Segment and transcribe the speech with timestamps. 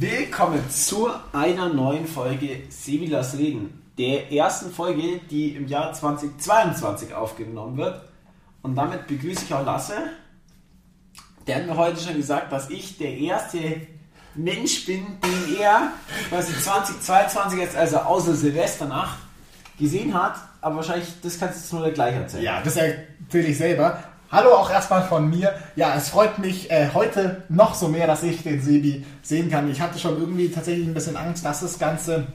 [0.00, 7.76] Willkommen zu einer neuen Folge Sevilas Reden, der ersten Folge, die im Jahr 2022 aufgenommen
[7.78, 8.02] wird.
[8.62, 9.94] Und damit begrüße ich auch Lasse.
[11.46, 13.58] Der hat mir heute schon gesagt, dass ich der erste
[14.34, 15.92] Mensch bin, den er
[16.28, 19.18] quasi 2022 jetzt, also außer Silvesternacht,
[19.78, 20.34] gesehen hat.
[20.60, 22.42] Aber wahrscheinlich, das kannst du jetzt nur gleich erzählen.
[22.42, 24.02] Ja, das erzähle ich selber.
[24.28, 25.54] Hallo auch erstmal von mir.
[25.76, 29.70] Ja, es freut mich äh, heute noch so mehr, dass ich den Sebi sehen kann.
[29.70, 32.26] Ich hatte schon irgendwie tatsächlich ein bisschen Angst, dass das Ganze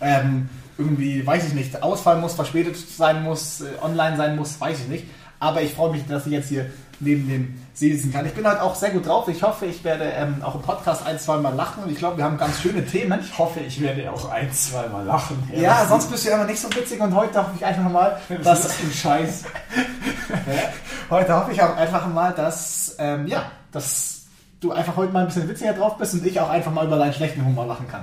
[0.00, 4.78] ähm, irgendwie, weiß ich nicht, ausfallen muss, verspätet sein muss, äh, online sein muss, weiß
[4.78, 5.06] ich nicht.
[5.40, 6.70] Aber ich freue mich, dass ich jetzt hier
[7.00, 8.26] neben dem See sitzen kann.
[8.26, 9.28] Ich bin heute auch sehr gut drauf.
[9.28, 12.16] Ich hoffe, ich werde ähm, auch im Podcast ein, zwei Mal lachen und ich glaube,
[12.16, 13.20] wir haben ganz schöne Themen.
[13.20, 15.36] Ich hoffe, ich werde auch ein, zwei Mal lachen.
[15.54, 18.18] Ja, sonst bist du ja immer nicht so witzig und heute hoffe ich einfach mal,
[18.28, 19.44] Was dass das ein Scheiß?
[21.10, 24.26] Heute hoffe ich auch einfach mal, dass, ähm, ja, dass
[24.60, 26.98] du einfach heute mal ein bisschen witziger drauf bist und ich auch einfach mal über
[26.98, 28.02] deinen schlechten Humor lachen kann.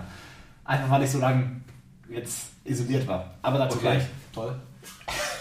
[0.63, 1.51] Einfach weil ich so lange
[2.09, 3.35] jetzt isoliert war.
[3.43, 4.03] Aber dazu Okay, gleich.
[4.33, 4.55] toll.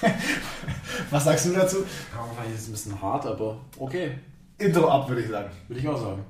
[1.10, 1.78] Was sagst du dazu?
[1.78, 4.18] Ja, vielleicht ist es ein bisschen hart, aber okay,
[4.58, 5.50] Intro ab, würde ich sagen.
[5.68, 6.24] würde ich auch sagen.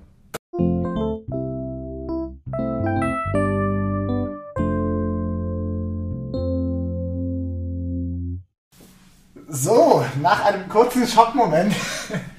[9.48, 11.74] So, nach einem kurzen Schockmoment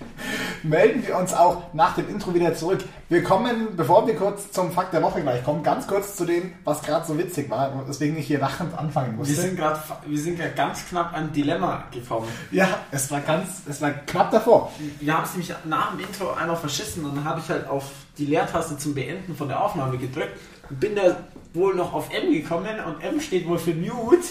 [0.68, 2.80] melden wir uns auch nach dem Intro wieder zurück.
[3.10, 6.54] Wir kommen, bevor wir kurz zum Fakt der Woche gleich kommen, ganz kurz zu dem,
[6.64, 9.36] was gerade so witzig war und deswegen ich hier lachend anfangen Wir musste.
[9.36, 12.28] sind gerade wir sind gerade ganz knapp an Dilemma gekommen.
[12.52, 14.72] Ja, es war ganz, es war knapp davor.
[15.00, 17.86] Wir haben es nämlich nach dem Intro einmal verschissen und dann habe ich halt auf
[18.18, 20.38] die Leertaste zum Beenden von der Aufnahme gedrückt
[20.70, 21.18] und bin da
[21.54, 24.24] wohl noch auf M gekommen und M steht wohl für Mute.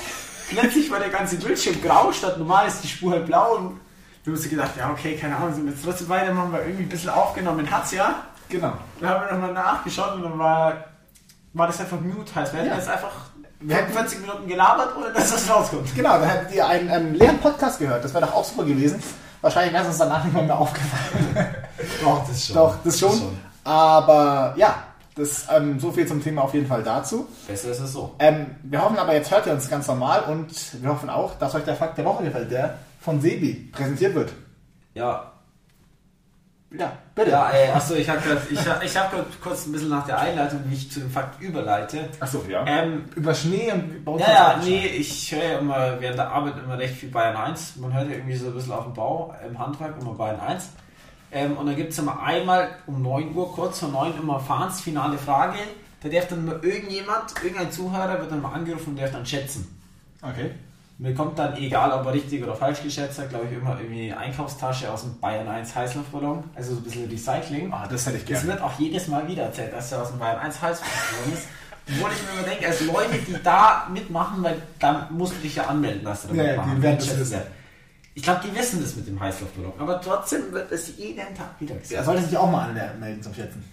[0.50, 3.80] Plötzlich war der ganze Bildschirm grau, statt normal ist die Spur halt blau und
[4.25, 6.83] wir haben uns gedacht, ja okay, keine Ahnung, sind wir jetzt trotzdem weitermachen, weil irgendwie
[6.84, 8.14] ein bisschen aufgenommen hat's ja.
[8.48, 8.72] Genau.
[9.00, 10.75] Dann haben wir nochmal nachgeschaut und dann war,
[11.53, 12.77] war das einfach Mute, heißt wir hätten Ja.
[12.77, 13.11] jetzt einfach
[13.61, 15.95] Wir hätten- 40 Minuten gelabert, ohne dass das rauskommt.
[15.95, 18.05] Genau, da hättet ihr einen ähm, leeren Podcast gehört.
[18.05, 19.02] Das wäre doch auch super gewesen.
[19.40, 21.55] Wahrscheinlich wäre es uns danach nicht mal mehr aufgefallen.
[22.02, 22.55] Doch, das schon.
[22.57, 23.39] doch, das schon.
[23.63, 24.74] Aber ja,
[25.17, 27.27] das ähm, so viel zum Thema auf jeden Fall dazu.
[27.46, 28.14] Besser ist es so.
[28.18, 31.55] Ähm, wir hoffen aber, jetzt hört ihr uns ganz normal und wir hoffen auch, dass
[31.55, 34.32] euch der Fakt der Woche gefällt, der von Sebi präsentiert wird.
[34.94, 35.30] Ja,
[36.76, 37.30] Ja, bitte.
[37.30, 38.20] Ja, äh, achso, ich habe
[38.50, 41.40] ich, hab- ich hab kurz ein bisschen nach der Einleitung, wie ich zu dem Fakt
[41.40, 42.08] überleite.
[42.18, 42.64] Achso, ja.
[42.66, 46.54] Ähm, Über Schnee und uns ja, ja, nee, ich höre ja immer während der Arbeit
[46.64, 47.76] immer recht viel Bayern 1.
[47.76, 50.70] Man hört ja irgendwie so ein bisschen auf dem Bau, im Handwerk immer Bayern 1.
[51.30, 54.80] Ähm, und dann gibt es immer einmal um 9 Uhr, kurz vor 9 immer Fahns
[54.80, 55.58] finale Frage.
[56.02, 59.80] Da darf dann immer irgendjemand, irgendein Zuhörer wird dann mal angerufen und darf dann schätzen.
[60.22, 60.50] Okay.
[60.96, 64.12] Mir kommt dann, egal ob er richtig oder falsch geschätzt hat, glaube ich, immer irgendwie
[64.12, 66.44] eine Einkaufstasche aus dem Bayern 1 Heißluftballon.
[66.55, 67.72] Also so ein bisschen Recycling.
[67.72, 68.52] Ah, das hätte ich Das gerne.
[68.55, 71.46] wird auch jedes Mal wieder erzählt, dass er aus dem Bayern 1 Hals geworden ist.
[71.88, 75.56] Obwohl ich mir immer denke, also Leute, die da mitmachen, weil dann musst du dich
[75.56, 77.40] ja anmelden, dass du da Ja, ja, mitmachen die werden das wissen.
[78.14, 79.72] Ich glaube, die wissen das mit dem Heißluftballon.
[79.78, 81.92] Aber trotzdem wird es jeden Tag wieder gesagt.
[81.92, 83.64] Er sollte sich auch mal anmelden zum Schätzen.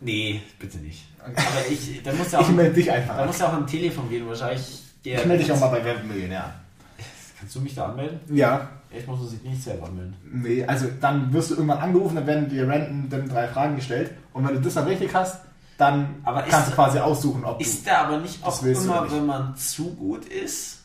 [0.00, 1.06] Nee, bitte nicht.
[1.24, 1.32] Aber
[1.70, 4.10] ich, da muss ja auch, Ich melde dich einfach da muss ja auch ein Telefon
[4.10, 4.82] gehen, wahrscheinlich.
[5.02, 6.52] Ich melde dich auch mal bei Werbemillionär.
[7.38, 8.20] Kannst du mich da anmelden?
[8.34, 8.68] Ja.
[8.90, 10.14] Ich muss sich nicht selber anmelden.
[10.32, 14.46] Nee, also dann wirst du irgendwann angerufen, dann werden dir random drei Fragen gestellt und
[14.46, 15.40] wenn du das dann richtig hast,
[15.76, 17.64] dann Aber ist- kannst du quasi aussuchen, ob du...
[17.64, 20.78] Ist der aber nicht auch immer, wenn man zu gut ist,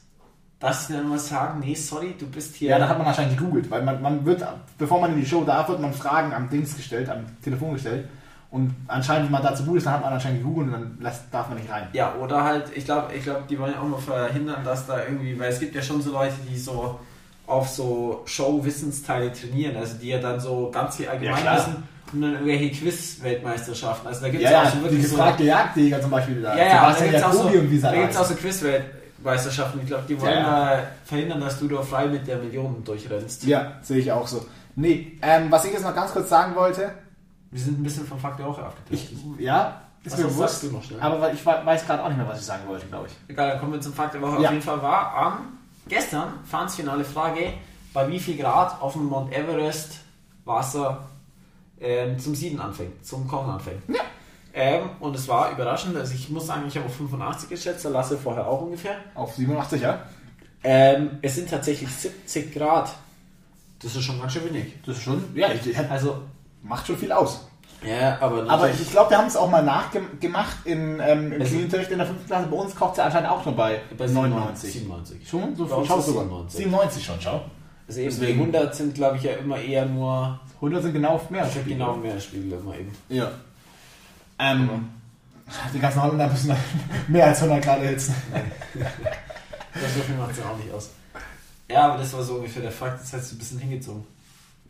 [0.59, 2.72] dass sie dann immer sagen, nee, sorry, du bist hier.
[2.72, 4.45] Ja, da hat man wahrscheinlich gegoogelt, weil man, man wird,
[4.78, 8.07] bevor man in die Show darf, wird man Fragen am Dings gestellt, am Telefon gestellt
[8.51, 11.23] und anscheinend, wenn man dazu gut ist, dann hat man anscheinend gegoogelt und dann lässt,
[11.31, 11.88] darf man nicht rein.
[11.94, 15.00] Ja, oder halt, ich glaube, ich glaub, die wollen ja auch mal verhindern, dass da
[15.06, 17.00] irgendwie, weil es gibt ja schon so Leute, die so
[17.47, 21.57] auf so Show-Wissensteile trainieren, also die ja dann so ganz viel Ja, allgemein klar.
[21.57, 24.07] wissen und dann irgendwelche Quiz-Weltmeisterschaften.
[24.07, 25.16] Also da gibt es Ja, auch ja, so die wirklich so.
[25.16, 26.57] gefragte Jagdjäger zum Beispiel da.
[26.57, 27.39] Ja, ja, da gibt es auch, so,
[28.19, 29.79] auch so Quiz-Weltmeisterschaften.
[29.81, 30.75] Ich glaube, die wollen Ja, ja.
[30.78, 33.44] da verhindern, dass du da frei mit der Million durchrennst.
[33.45, 34.45] Ja, sehe ich auch so.
[34.75, 36.91] Nee, ähm, was ich jetzt noch ganz kurz sagen wollte,
[37.51, 39.12] Wir sind ein bisschen vom Fakt der Woche abgedriftet.
[39.38, 41.00] ich, ja, ist Was mir sagst bewusst, du noch schnell?
[41.01, 43.13] aber ich we- weiß gerade auch nicht mehr, was ich sagen wollte, glaube ich.
[43.27, 44.42] Egal, dann kommen wir zum Fakt der Woche.
[44.42, 44.48] Ja.
[44.48, 45.57] Auf jeden Fall war am
[45.88, 47.53] gestern Fahrensfinale Frage,
[47.94, 50.00] bei wie viel Grad auf dem Mount Everest
[50.45, 51.07] Wasser
[51.80, 53.81] ähm, zum Sieden anfängt, zum Kochen anfängt.
[53.89, 54.01] Ja.
[54.54, 57.92] Ähm, und es war überraschend, also ich muss sagen, ich habe auf 85 geschätzt, der
[57.92, 58.95] Lasse vorher auch ungefähr.
[59.15, 60.00] Auf 87, ja?
[60.63, 62.94] Ähm, es sind tatsächlich 70 Grad.
[63.81, 64.74] Das ist schon ganz schön wenig.
[64.86, 66.21] Das ist schon, ja, ich, Also,
[66.63, 67.48] macht schon viel aus.
[67.84, 71.42] ja, aber, Aber natürlich- ich glaube, wir haben es auch mal nachgemacht in, ähm, im
[71.46, 72.25] Chemieunterricht in der 5.
[72.28, 72.48] Klasse.
[72.48, 74.72] Bei uns kocht es ja anscheinend auch nur bei, bei 99.
[74.74, 75.28] 97.
[75.28, 75.56] Schon?
[75.56, 76.24] So viel schau sogar.
[76.24, 76.58] 97.
[76.58, 77.42] 97 schon, schau.
[77.88, 81.19] Also eben Deswegen- die 100 sind, glaube ich, ja immer eher nur 100 sind genau
[81.30, 81.48] mehr.
[81.66, 82.96] genau Meeresspiegel immer eben.
[83.10, 83.31] Ja.
[84.40, 84.90] Ähm,
[85.74, 86.56] Die ganzen Holländer müssen
[87.10, 88.16] mehr als 100 Grad erhitzen.
[89.74, 90.90] Das so viel macht es ja auch nicht aus.
[91.69, 93.02] Ja, aber das war so ungefähr der Fakt.
[93.02, 94.06] Das heißt, du ein bisschen hingezogen.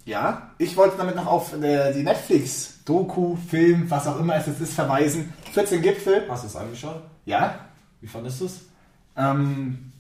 [0.05, 4.61] Ja, ich wollte damit noch auf äh, die Netflix-Doku, Film, was auch immer es jetzt
[4.61, 5.31] ist, verweisen.
[5.53, 6.25] 14 Gipfel.
[6.27, 7.01] Hast du es angeschaut?
[7.25, 7.59] Ja.
[8.01, 8.61] Wie fandest du es?
[9.15, 9.91] Ähm,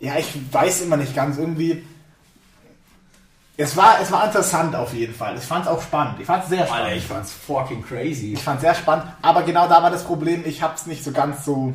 [0.00, 1.36] ja, ich weiß immer nicht ganz.
[1.38, 1.84] Irgendwie.
[3.56, 5.36] Es war, es war interessant auf jeden Fall.
[5.36, 6.18] Ich fand es auch spannend.
[6.20, 6.86] Ich fand es sehr spannend.
[6.86, 8.32] Alter, ich fand's fucking crazy.
[8.32, 9.06] Ich fand es sehr spannend.
[9.22, 11.72] Aber genau da war das Problem, ich habe es nicht so ganz so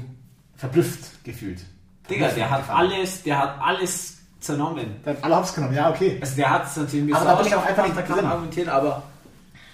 [0.57, 1.61] verblüfft gefühlt.
[2.09, 4.95] Digga, der hat alles, der hat alles zernommen.
[5.06, 6.18] Der hat alle hops genommen, ja, okay.
[6.21, 8.25] Also der hat es natürlich Aber da bin ich auch einfach nicht kann man drin.
[8.27, 9.03] argumentieren, aber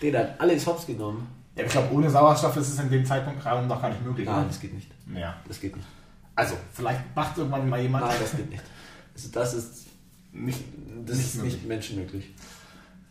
[0.02, 1.28] der hat alles hops genommen.
[1.56, 4.26] Ja, ich glaube, ohne Sauerstoff ist es in dem Zeitpunkt gerade noch gar nicht möglich.
[4.26, 4.46] Nein, oder?
[4.48, 4.90] das geht nicht.
[5.16, 5.36] Ja.
[5.48, 5.88] Das geht nicht.
[6.36, 8.06] Also, vielleicht macht irgendwann mal jemand.
[8.06, 8.64] Nein, das geht nicht.
[9.16, 9.86] Also das ist
[10.34, 10.60] Nicht,
[11.06, 11.54] das Nicht ist möglich.
[11.54, 12.34] nicht menschenmöglich.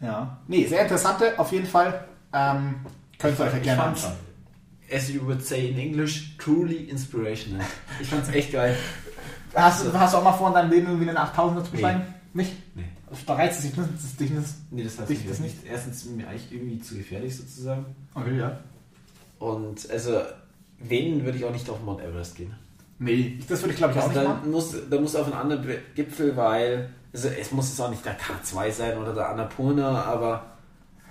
[0.01, 0.37] ja.
[0.47, 2.05] Nee, sehr interessante, auf jeden Fall.
[2.35, 2.75] Ähm,
[3.19, 4.13] könnt ihr euch ja gerne anschauen.
[4.93, 7.65] As you would say in English, truly inspirational.
[8.01, 8.77] Ich fand's echt geil.
[9.55, 12.03] Hast, du- hast du auch mal vor, in deinem Leben irgendwie einen 8000er zu besteigen?
[12.33, 12.53] Nicht?
[12.75, 12.85] Nee.
[13.27, 13.91] Da reizt es dich nicht.
[13.95, 14.49] Das, dich nicht.
[14.73, 15.31] Nee, das heißt Dich nicht.
[15.31, 15.57] das Das nicht.
[15.67, 17.87] Erstens ist mir eigentlich irgendwie zu gefährlich sozusagen.
[18.15, 18.59] Okay, ja.
[19.39, 20.21] Und also,
[20.81, 22.55] wenn würde ich auch nicht auf Mount Everest gehen.
[22.99, 24.51] Nee, das würde ich glaube ich auch Also nicht da machen.
[24.51, 28.17] muss, da muss auf einen anderen Gipfel, weil also es muss jetzt auch nicht der
[28.19, 30.45] K2 sein oder der Annapurna, aber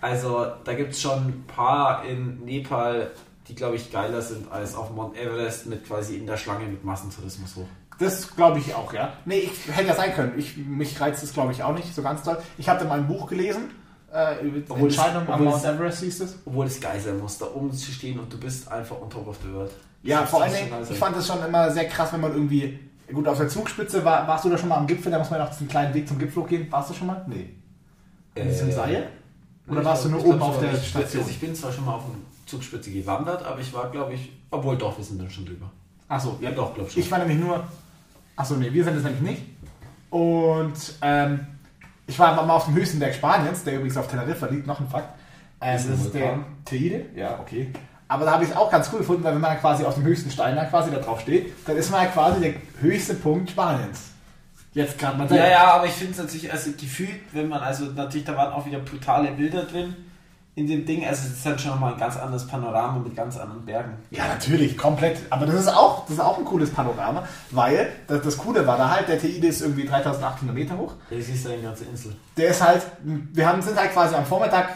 [0.01, 3.11] also da gibt es schon ein paar in Nepal,
[3.47, 6.83] die glaube ich geiler sind als auf Mount Everest mit quasi in der Schlange mit
[6.83, 7.67] Massentourismus hoch.
[7.99, 9.13] Das glaube ich auch, ja.
[9.25, 10.33] Nee, ich hätte ja sein können.
[10.37, 12.37] Ich, mich reizt das glaube ich auch nicht so ganz toll.
[12.57, 13.71] Ich habe da mal ein Buch gelesen.
[14.11, 14.35] Äh,
[14.69, 16.35] Obwohl es- Entscheidung am obwohl Mount es- Everest hieß es.
[16.45, 19.27] Obwohl es geil sein muss, da oben zu stehen und du bist einfach on top
[19.27, 19.71] of the world.
[20.03, 22.79] Ja, Das vor allen Dingen, ich fand es schon immer sehr krass, wenn man irgendwie.
[23.11, 25.39] Gut, auf der Zugspitze war, warst du da schon mal am Gipfel, da muss man
[25.39, 26.71] noch diesen kleinen Weg zum Gipfel hochgehen.
[26.71, 27.23] Warst du schon mal?
[27.27, 27.49] Nee.
[28.35, 29.09] In diesem Äh, Seil?
[29.67, 31.21] Oder Ich warst du nur ich oben glaub auf der ich, Station?
[31.21, 32.15] Also ich bin zwar schon mal auf der
[32.47, 35.69] Zugspitze gewandert, aber ich war glaube ich, obwohl doch, wir sind dann schon drüber.
[36.07, 37.01] Achso, Ja doch, glaube schon.
[37.01, 37.63] Ich war nämlich nur.
[38.35, 39.41] Achso, nee, wir sind es nämlich nicht.
[40.09, 41.47] Und ähm,
[42.07, 44.87] ich war mal auf dem höchsten Berg Spaniens, der übrigens auf Teneriffa liegt, noch ein
[44.87, 45.17] Fakt.
[45.61, 46.39] Ähm, Ist das ist der?
[46.65, 47.71] Teide, ja, okay.
[48.07, 50.03] Aber da habe ich es auch ganz cool gefunden, weil wenn man quasi auf dem
[50.03, 53.49] höchsten Stein da quasi da drauf steht, dann ist man ja quasi der höchste Punkt
[53.49, 54.11] Spaniens.
[54.73, 57.85] Jetzt gerade mal Ja, ja, aber ich finde es natürlich, also gefühlt, wenn man, also
[57.85, 59.95] natürlich, da waren auch wieder brutale Bilder drin
[60.55, 63.37] in dem Ding, also es ist dann schon nochmal ein ganz anderes Panorama mit ganz
[63.39, 63.93] anderen Bergen.
[64.11, 65.17] Ja, natürlich, komplett.
[65.31, 68.77] Aber das ist auch, das ist auch ein cooles Panorama, weil das, das Coole war
[68.77, 70.93] da halt, der Teide ist irgendwie 3800 Meter hoch.
[71.09, 72.15] Ja, siehst du eine ganze Insel.
[72.37, 74.69] Der ist halt, wir haben, sind halt quasi am Vormittag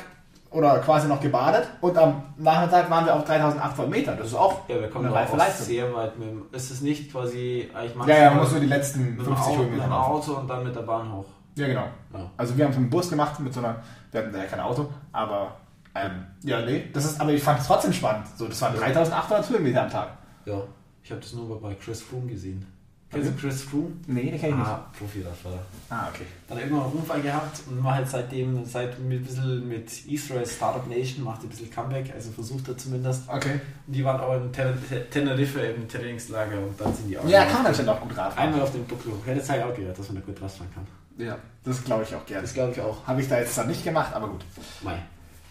[0.50, 4.16] oder quasi noch gebadet und am Nachmittag waren wir auf 3800 Meter.
[4.16, 5.66] Das ist auch Ja, wir kommen eine reife Leistung.
[5.68, 8.62] sehr weit mit dem, ist es nicht quasi, eigentlich Ja, ja, man maximal muss nur
[8.62, 9.94] die letzten mit dem 50 Auto, mit Kilometer dem.
[9.94, 11.26] Auto und dann mit der Bahn hoch.
[11.56, 11.86] Ja, genau.
[12.14, 12.32] Ja.
[12.38, 13.76] Also wir haben es mit dem Bus gemacht, mit so einer,
[14.12, 15.58] wir hatten ja kein Auto, aber
[15.96, 18.28] ähm, ja, nee, das ist, aber ich fand es trotzdem spannend.
[18.38, 20.18] So, das waren 3800 Höhenmeter am Tag.
[20.46, 20.62] Ja,
[21.04, 22.66] ich habe das nur bei Chris Froome gesehen.
[23.10, 23.92] Kennst du Chris Froome?
[24.06, 24.68] Nee, den kenn ich nicht.
[24.68, 25.60] Ah, Profiradfahrer.
[25.90, 26.26] Ah, okay.
[26.50, 30.46] Dann irgendwann einen Unfall gehabt und war halt seitdem, seit mit, ein bisschen mit Israel
[30.46, 33.30] Startup Nation, macht ein bisschen Comeback, also versucht er zumindest.
[33.30, 33.62] Okay.
[33.88, 34.78] Und die waren auch in Ten
[35.10, 37.26] Tenerife im Trainingslager und dann sind die auch.
[37.30, 38.50] Ja, kann man anscheinend auch gut Radfahren.
[38.50, 39.26] Einmal auf den Buckel hoch.
[39.26, 40.88] Ja, das habe ich auch gehört, dass man da gut Radfahren kann.
[41.18, 42.42] Ja, das glaube ich auch gerne.
[42.42, 43.08] Das glaube ich auch.
[43.08, 44.44] Habe ich da jetzt dann nicht gemacht, aber gut.
[44.84, 45.00] Mai.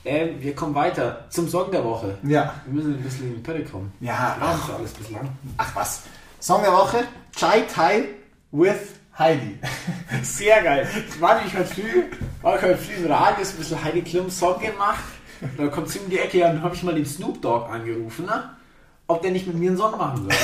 [0.06, 2.16] Ähm, wir kommen weiter zum Song der Woche.
[2.22, 2.54] Ja.
[2.64, 3.92] Wir müssen ein bisschen in die Pötte kommen.
[4.00, 4.18] Ja, Wir
[4.48, 5.28] haben ach, alles bislang.
[5.56, 6.02] ach was.
[6.38, 6.98] Song der Woche,
[7.34, 8.04] Chai Tai
[8.52, 8.76] with
[9.18, 9.58] Heidi.
[10.22, 10.88] Sehr geil.
[11.08, 12.04] Ich war nämlich heute früh,
[12.40, 15.02] war ich heute früh im Radio, ist ein bisschen Heidi Klum Song gemacht.
[15.56, 18.26] Dann kommt sie um die Ecke und dann habe ich mal den Snoop Dogg angerufen,
[18.26, 18.50] ne?
[19.08, 20.36] ob der nicht mit mir einen Song machen würde.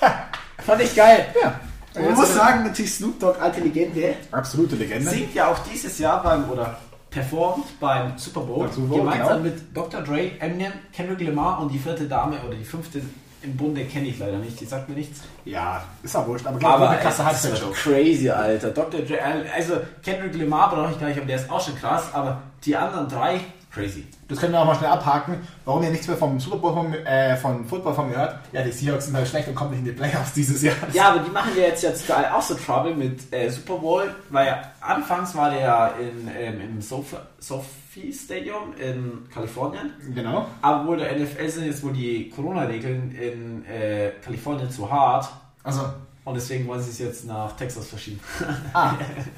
[0.66, 1.26] Fand ich geil.
[1.42, 1.58] Ja.
[2.00, 5.10] Man muss sagen, natürlich Snoop Dogg, alte Legende, Absolute Legende.
[5.10, 6.78] singt ja auch dieses Jahr beim, oder
[7.10, 9.54] performt beim Super Bowl, Beim Super Bowl, gemeinsam genau.
[9.54, 10.02] mit Dr.
[10.02, 13.00] Dre, Eminem, Kendrick Lamar und die vierte Dame oder die fünfte
[13.42, 15.20] im Bunde kenne ich leider nicht, die sagt mir nichts.
[15.44, 17.72] Ja, ist auch wurscht, aber, Aber eine krasse Halbzeitshow.
[17.72, 18.70] schon crazy, Alter.
[18.70, 19.00] Dr.
[19.02, 19.18] Dre,
[19.54, 22.76] also Kendrick Lamar brauche ich gar nicht, aber der ist auch schon krass, aber die
[22.76, 23.40] anderen drei,
[23.78, 24.06] crazy.
[24.28, 25.36] Das können wir auch mal schnell abhaken.
[25.64, 28.40] Warum ihr nichts mehr vom Super Bowl von, äh, von Football von mir hört?
[28.52, 30.74] Ja, die Seahawks sind halt schlecht und kommen nicht in die Playoffs dieses Jahr.
[30.92, 34.46] Ja, aber die machen ja jetzt, jetzt auch so Trouble mit äh, Super Bowl, weil
[34.46, 39.92] ja, anfangs war der ja in, ähm, im Sophie, Sophie Stadium in Kalifornien.
[40.14, 40.46] Genau.
[40.60, 45.28] Aber wohl der NFL sind jetzt wohl die Corona-Regeln in äh, Kalifornien zu hart
[45.62, 45.82] Also,
[46.28, 48.20] und deswegen wollen sie es jetzt nach Texas verschieben.
[48.72, 48.92] ah,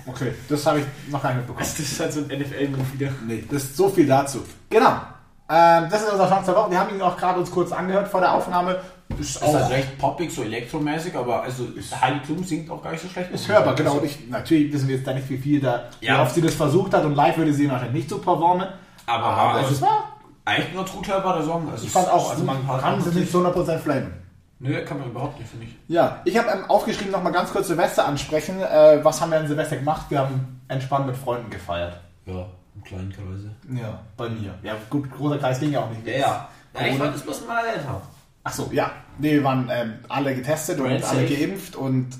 [0.06, 0.32] okay.
[0.48, 1.64] Das habe ich noch gar nicht mitbekommen.
[1.66, 3.12] Also das ist halt so ein NFL-Move wieder.
[3.26, 4.42] Nee, das ist so viel dazu.
[4.68, 5.00] Genau.
[5.48, 6.70] Ähm, das ist unser Chance der Woche.
[6.70, 8.80] Wir haben ihn auch gerade uns kurz angehört vor der Aufnahme.
[9.18, 11.66] Ist Ist auch halt recht poppig, so elektromäßig, aber also
[12.00, 13.32] Heidi Klum singt auch gar nicht so schlecht.
[13.32, 13.94] ist hörbar, genau.
[13.94, 16.16] Und ich, natürlich wissen wir jetzt da nicht, wie viel da, Ja.
[16.18, 18.68] wie oft sie das versucht hat und live würde sie wahrscheinlich nicht so performen.
[19.06, 20.10] Aber, Aber also, es war
[20.44, 21.68] Eigentlich nur gut hörbare Song.
[21.70, 24.12] Also Ich fand auch, also man paar kann es nicht zu 100% flamen.
[24.62, 25.76] Nö, kann man überhaupt nicht, finde ich.
[25.88, 28.60] Ja, ich habe ähm, aufgeschrieben, noch mal ganz kurz Silvester ansprechen.
[28.60, 30.06] Äh, was haben wir an Silvester gemacht?
[30.10, 31.98] Wir haben entspannt mit Freunden gefeiert.
[32.26, 33.50] Ja, im kleinen Kreise.
[33.74, 34.54] Ja, bei mir.
[34.62, 36.06] Ja, gut, großer Kreis ging ja auch nicht.
[36.06, 36.48] Ja, ja.
[36.78, 38.02] ja ich wollte es bloß mal haben.
[38.44, 38.90] Ach so, ja.
[39.18, 41.34] Nee, wir waren ähm, alle getestet und Brand alle safe.
[41.34, 42.10] geimpft und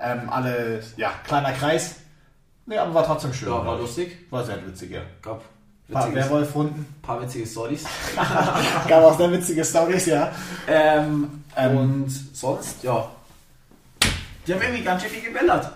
[0.00, 1.96] ähm, alle, ja, kleiner Kreis.
[2.64, 3.48] Nee, aber war trotzdem schön.
[3.48, 4.16] Ja, war lustig.
[4.30, 5.02] War sehr witzig, ja.
[5.20, 5.42] Gab
[5.92, 6.86] Paar Werwolf-Runden.
[7.02, 7.84] paar witzige Stories.
[8.88, 10.30] Gab auch sehr witzige Stories, ja.
[10.66, 13.08] ähm, Ähm, und sonst, ja.
[14.46, 15.70] Die haben irgendwie ganz schön viel gebellert.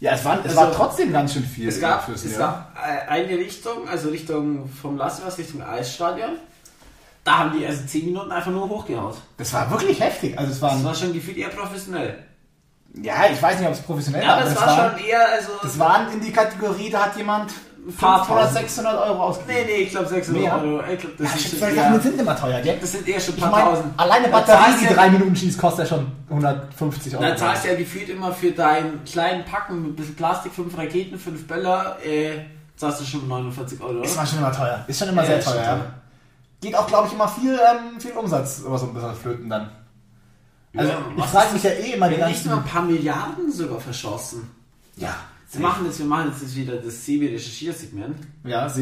[0.00, 1.68] Ja, es, waren, es Also, war trotzdem ganz schön viel.
[1.68, 6.30] Es gab, fürs es gab äh, eine Richtung, also Richtung vom Lasswas, Richtung Eisstadion.
[7.22, 9.16] Da haben die also 10 Minuten einfach nur hochgehaut.
[9.38, 10.38] Das war wirklich heftig.
[10.38, 12.18] Also es Das waren, war schon gefühlt eher professionell.
[13.02, 15.28] ja, ich weiß nicht, ob es professionell Ja, war, aber aber es war schon eher,
[15.32, 15.50] also.
[15.62, 17.52] das waren in die Kategorie, da hat jemand
[17.86, 18.58] 500, tausend.
[18.58, 19.58] 600 Euro ausgegeben.
[19.66, 20.54] nee, nee, ich glaube 600 Mehr?
[20.62, 20.82] Euro.
[20.92, 22.78] Ich glaub, das, Ja, ist schon Sachen sind immer teuer, gell?
[22.80, 24.00] das sind eher schon ein Ich paar meine, tausend.
[24.00, 27.22] alleine Batterie, die du- 3 Minuten schießt, kostet ja schon 150 Euro.
[27.24, 30.76] Dann zahlst du ja gefühlt immer für deinen kleinen Packen mit ein bisschen Plastik, 5
[30.78, 32.38] Raketen, 5 Böller, äh,
[32.76, 34.20] zahlst du schon 49 Euro, Ist oder?
[34.22, 34.84] mal schon immer teuer.
[34.86, 35.80] Ist schon immer Ja, sehr ist teuer, ja.
[36.60, 39.68] Geht auch, glaube ich, immer viel, ähm, viel Umsatz über so ein bisschen flöten dann.
[40.76, 42.68] Also, Ja, ich frage ist mich ja eh immer die Wenn nicht nur ganzen...
[42.68, 44.50] ein paar Milliarden sogar verschossen.
[44.96, 45.14] Ja,
[45.54, 48.16] Wir machen jetzt, wir machen jetzt wieder das Sebi-Recherchiersegment.
[48.44, 48.76] Ja, ich.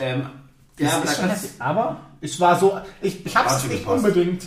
[0.00, 0.26] Ähm,
[0.78, 3.96] Ja, ist schon aber es war so, ich, ich habe es nicht gepasst.
[4.04, 4.46] unbedingt,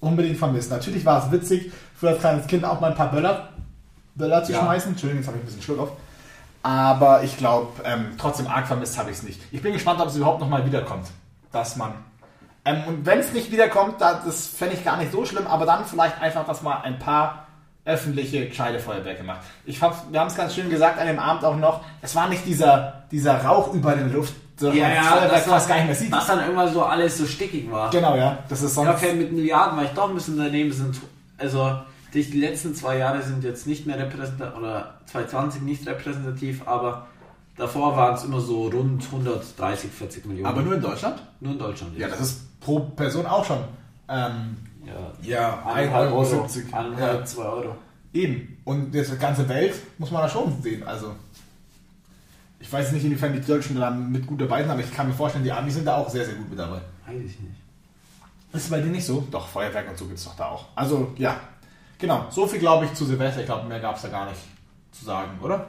[0.00, 0.70] unbedingt vermisst.
[0.70, 3.48] Natürlich war es witzig, für als kleines Kind auch mal ein paar Böller,
[4.14, 4.60] Böller zu Ja.
[4.60, 4.90] schmeißen.
[4.92, 5.92] Entschuldigung, jetzt habe ich ein bisschen Schluck auf.
[6.62, 9.40] Aber ich glaube, ähm, trotzdem arg vermisst habe ich es nicht.
[9.50, 11.06] Ich bin gespannt, ob es überhaupt nochmal wiederkommt.
[11.50, 11.94] Dass man.
[12.66, 15.64] Ähm, und wenn es nicht wiederkommt, da, das fände ich gar nicht so schlimm, aber
[15.64, 17.46] dann vielleicht einfach, dass mal ein paar
[17.84, 19.40] öffentliche gescheite Feuerwerke macht.
[19.64, 22.28] Ich hab, wir haben es ganz schön gesagt an dem Abend auch noch, es war
[22.28, 25.86] nicht dieser, dieser Rauch über den Luft, sondern ja, das ja, Feuerwerk dann, gar nicht
[25.86, 26.12] mehr sieht.
[26.12, 27.90] dass dann irgendwann so alles so stickig war.
[27.90, 28.38] Genau, ja.
[28.48, 28.88] Das ist sonst.
[28.88, 30.72] Ja, okay, mit Milliarden war ich doch ein bisschen daneben.
[30.72, 30.96] Sind,
[31.38, 31.80] also
[32.12, 37.06] die, letzten zwei Jahre sind jetzt nicht mehr repräsentativ, oder 2020 nicht repräsentativ, aber
[37.56, 40.46] davor waren es immer so rund 130, 40 Millionen.
[40.46, 41.22] Aber nur in Deutschland?
[41.40, 41.96] Nur in Deutschland.
[41.96, 43.58] Ja, das ist pro Person auch schon.
[44.08, 44.56] Ähm,
[45.22, 45.62] ja.
[45.66, 46.16] ja, 1,70 1,70 Euro.
[46.16, 46.44] Euro.
[46.44, 47.76] 1,5, Ja, 2 Euro.
[48.12, 48.58] eben.
[48.64, 50.82] Und jetzt die ganze Welt muss man da schon sehen.
[50.86, 51.14] Also,
[52.58, 55.14] ich weiß nicht, inwiefern die Deutschen da mit gut dabei sind, aber ich kann mir
[55.14, 56.80] vorstellen, die Amis sind da auch sehr, sehr gut mit dabei.
[57.06, 57.56] Weiß ich nicht.
[58.52, 59.26] Ist bei denen nicht so?
[59.30, 60.66] Doch, Feuerwerk und so gibt es doch da auch.
[60.74, 61.36] Also, ja.
[61.98, 63.40] Genau, so viel glaube ich zu Silvester.
[63.40, 64.40] Ich glaube, mehr gab es da gar nicht
[64.92, 65.66] zu sagen, oder?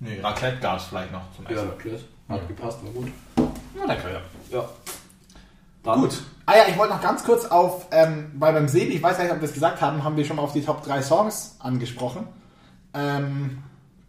[0.00, 1.68] Nee, Raclette gab es vielleicht noch zum Ja, Essen.
[1.70, 2.04] erklärt.
[2.28, 3.08] Hat gepasst, war gut.
[3.78, 4.20] Ja, lecker, ja.
[4.50, 4.68] Ja.
[5.82, 6.22] Dann, Gut.
[6.46, 9.32] Ah ja, ich wollte noch ganz kurz auf, ähm, weil beim Sebi, ich weiß nicht,
[9.32, 12.26] ob wir es gesagt haben, haben wir schon mal auf die Top 3 Songs angesprochen.
[12.92, 13.58] Ähm,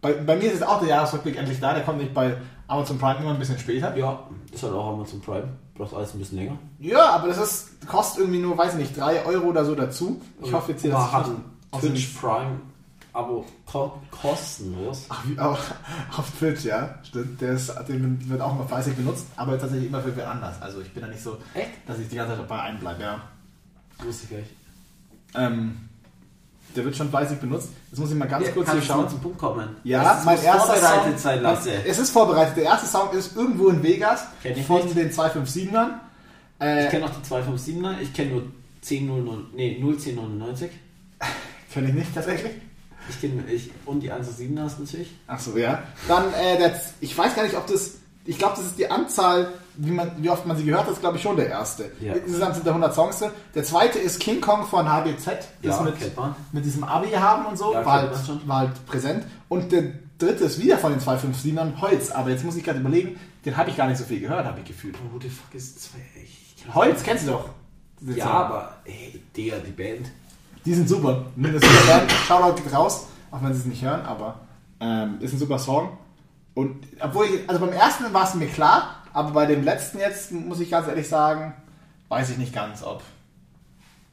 [0.02, 2.36] bei, bei mir ist jetzt auch der Jahresrückblick endlich da, der kommt nicht bei
[2.68, 3.96] Amazon Prime immer ein bisschen später.
[3.96, 4.20] Ja,
[4.52, 5.48] ist halt auch Amazon Prime.
[5.74, 6.58] Braucht alles ein bisschen länger.
[6.78, 10.20] Ja, aber das ist, kostet irgendwie nur, weiß ich nicht, 3 Euro oder so dazu.
[10.42, 12.60] Ich hoffe jetzt hier, dass ich Twitch Prime
[13.16, 15.06] Abo ko kostenlos.
[15.08, 15.58] Ach, wie auch
[16.18, 17.40] auf Twitch, ja, stimmt.
[17.40, 20.60] Der ist, den wird auch immer fleißig benutzt, aber tatsächlich immer für wen anders.
[20.60, 21.70] Also ich bin da nicht so, Echt?
[21.86, 23.20] dass ich die ganze Zeit bei einem bleibe, ja.
[24.04, 24.50] Wusste ich gar nicht.
[25.34, 25.76] Ähm,
[26.74, 27.70] der wird schon fleißig benutzt.
[27.90, 29.02] Jetzt muss ich mal ganz Ja, kurz hier ich schauen.
[29.04, 29.68] mal zum Punkt kommen.
[29.84, 31.70] Ja, mein erster vorbereitet Song, sein lasse.
[31.86, 32.56] Es ist vorbereitet.
[32.58, 34.24] Der erste Song ist irgendwo in Vegas
[34.66, 34.96] von nicht.
[34.96, 35.88] den 257ern.
[36.60, 38.42] Äh, Ich kenne noch die 257er, ich kenne nur
[38.82, 40.70] 1009, nee, 01099.
[41.72, 42.52] Kenn ich nicht tatsächlich.
[43.08, 45.14] Ich kenne ich und die 107er natürlich.
[45.26, 45.82] Ach so, ja.
[46.08, 47.94] Dann, äh, der, ich weiß gar nicht, ob das,
[48.24, 51.00] ich glaube, das ist die Anzahl, wie, man, wie oft man sie gehört hat, ist
[51.00, 51.90] glaube ich schon der erste.
[52.00, 52.14] Ja.
[52.14, 53.30] Insgesamt sind da 100 Songs drin.
[53.54, 55.94] Der zweite ist King Kong von HBZ, das Ja, mit,
[56.52, 59.24] mit diesem Abi haben und so, Ja, war, halt, war halt präsent.
[59.48, 62.10] Und der dritte ist wieder von den 257ern, Holz.
[62.10, 64.60] Aber jetzt muss ich gerade überlegen, den habe ich gar nicht so viel gehört, habe
[64.60, 64.96] ich gefühlt.
[65.12, 65.98] Who the fuck ist zwei?
[66.74, 67.48] Holz kennst du doch.
[68.00, 68.34] Ja, Song.
[68.34, 70.10] aber ey, Digga, die Band.
[70.66, 71.26] Die sind super.
[71.36, 72.12] Mindestens super Band.
[72.12, 74.40] Shoutout geht raus, auch wenn sie es nicht hören, aber
[74.80, 75.96] ähm, ist ein super Song.
[76.54, 80.32] Und obwohl ich, also beim ersten war es mir klar, aber bei dem letzten jetzt
[80.32, 81.54] muss ich ganz ehrlich sagen,
[82.08, 83.02] weiß ich nicht ganz, ob.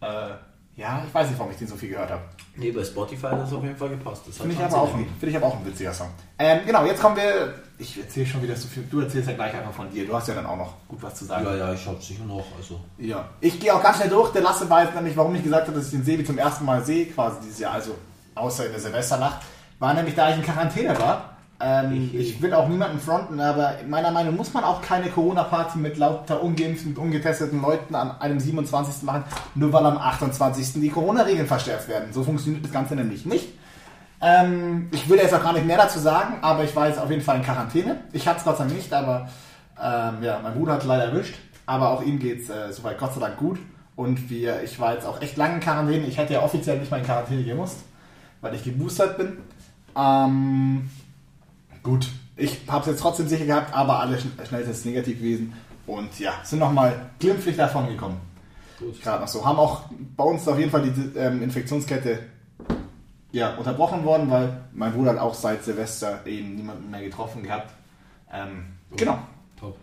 [0.01, 0.36] Äh,
[0.75, 2.21] ja, ich weiß nicht, warum ich den so viel gehört habe.
[2.55, 4.23] Nee, bei Spotify hat das auf jeden Fall gepasst.
[4.27, 6.09] Das Finde ich, aber auch ein- finde ich aber auch ein witziger Song.
[6.39, 7.53] Ähm, genau, jetzt kommen wir.
[7.79, 8.83] Ich erzähle schon wieder so viel.
[8.89, 10.05] Du erzählst ja gleich einfach von dir.
[10.05, 11.45] Du hast ja dann auch noch gut was zu sagen.
[11.45, 12.45] Ja, ja, ich hab sicher noch.
[12.57, 12.79] Also.
[12.97, 13.27] Ja.
[13.41, 14.31] Ich gehe auch ganz schnell durch.
[14.31, 16.83] Der Lasse jetzt nämlich, warum ich gesagt habe, dass ich den Sebi zum ersten Mal
[16.83, 17.95] sehe, quasi dieses Jahr, also
[18.35, 19.41] außer in der Silvesternacht,
[19.79, 21.32] war nämlich, da ich in Quarantäne war.
[21.65, 25.10] Ähm, Ich- ich will auch niemanden fronten, aber meiner Meinung nach muss man auch keine
[25.10, 29.03] Corona-Party mit lauter ungeimpften und ungetesteten Leuten an einem 27.
[29.05, 29.24] machen,
[29.55, 30.82] nur weil am 28.
[30.82, 32.12] die Corona-Regeln verschärft werden.
[32.12, 33.50] So funktioniert das Ganze nämlich nicht.
[34.22, 37.10] Ähm, ich will jetzt auch gar nicht mehr dazu sagen, aber ich war jetzt auf
[37.10, 37.98] jeden Fall in Quarantäne.
[38.13, 39.29] Ich hatte es Gott sei Dank nicht, aber
[39.82, 41.36] ähm, ja, mein Bruder hat leider erwischt.
[41.65, 43.60] Aber auch ihm geht es äh, soweit Gott sei Dank gut.
[43.96, 46.05] Und wir, ich war jetzt auch echt lange in Quarantäne.
[46.08, 47.77] Ich hätte ja offiziell nicht mal in Quarantäne gemusst,
[48.41, 49.38] weil ich geboostert bin.
[49.96, 50.89] Ähm,
[51.83, 55.53] gut, ich habe es jetzt trotzdem sicher gehabt, aber alle Schn- Schnelltests negativ gewesen.
[55.85, 58.19] Und ja, sind nochmal glimpflich davon gekommen.
[59.01, 59.45] Gerade noch so.
[59.45, 59.83] Haben auch
[60.17, 62.19] bei uns auf jeden Fall die ähm, Infektionskette
[63.31, 67.71] ja, unterbrochen worden, weil mein Bruder hat auch seit Silvester eben niemanden mehr getroffen gehabt.
[68.31, 69.19] Ähm, genau.
[69.59, 69.77] Top.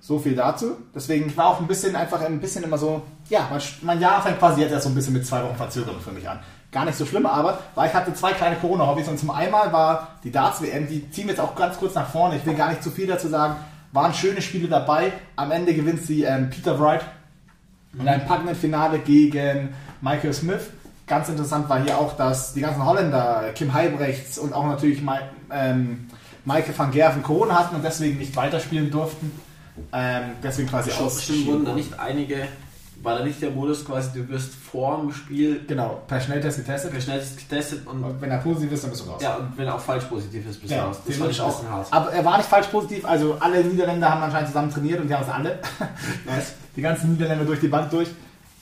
[0.00, 0.76] So viel dazu.
[0.94, 4.22] Deswegen ich war auch ein bisschen einfach ein bisschen immer so, ja, mein, mein Jahr
[4.22, 6.40] fängt quasi jetzt erst so ein bisschen mit zwei Wochen Verzögerung für mich an.
[6.74, 10.08] Gar nicht so schlimm, aber weil ich hatte zwei kleine Corona-Hobbys und zum einmal war
[10.24, 12.36] die Darts-WM, die ziehen wir jetzt auch ganz kurz nach vorne.
[12.36, 13.54] Ich will gar nicht zu viel dazu sagen.
[13.92, 15.12] Waren schöne Spiele dabei.
[15.36, 17.02] Am Ende gewinnt sie ähm, Peter Wright
[17.96, 20.62] in einem packenden Finale gegen Michael Smith.
[21.06, 25.20] Ganz interessant war hier auch, dass die ganzen Holländer, Kim Heibrechts und auch natürlich Ma
[25.52, 26.08] ähm,
[26.44, 29.30] Maike van Gerven Corona hatten und deswegen nicht weiterspielen durften.
[29.92, 31.46] Ähm, deswegen quasi Bestimmt ausgeschieden.
[31.52, 32.48] wurden da nicht einige,
[33.04, 36.90] war da nicht der Modus quasi, du wirst vor dem Spiel Genau, per Schnelltest getestet.
[36.90, 39.22] per Schnelltest getestet und, Und wenn er positiv ist, dann bist du raus.
[39.22, 40.96] ja, und wenn er auch falsch positiv ist, bist du Ja, raus.
[41.06, 41.64] Das theoretisch ein auch.
[41.68, 41.86] hart.
[41.92, 45.14] Aber er war nicht falsch positiv, also alle Niederländer haben anscheinend zusammen trainiert und die
[45.14, 45.58] haben es alle.
[46.26, 46.54] Nice.
[46.74, 48.08] Die ganzen Niederländer durch die Bank durch.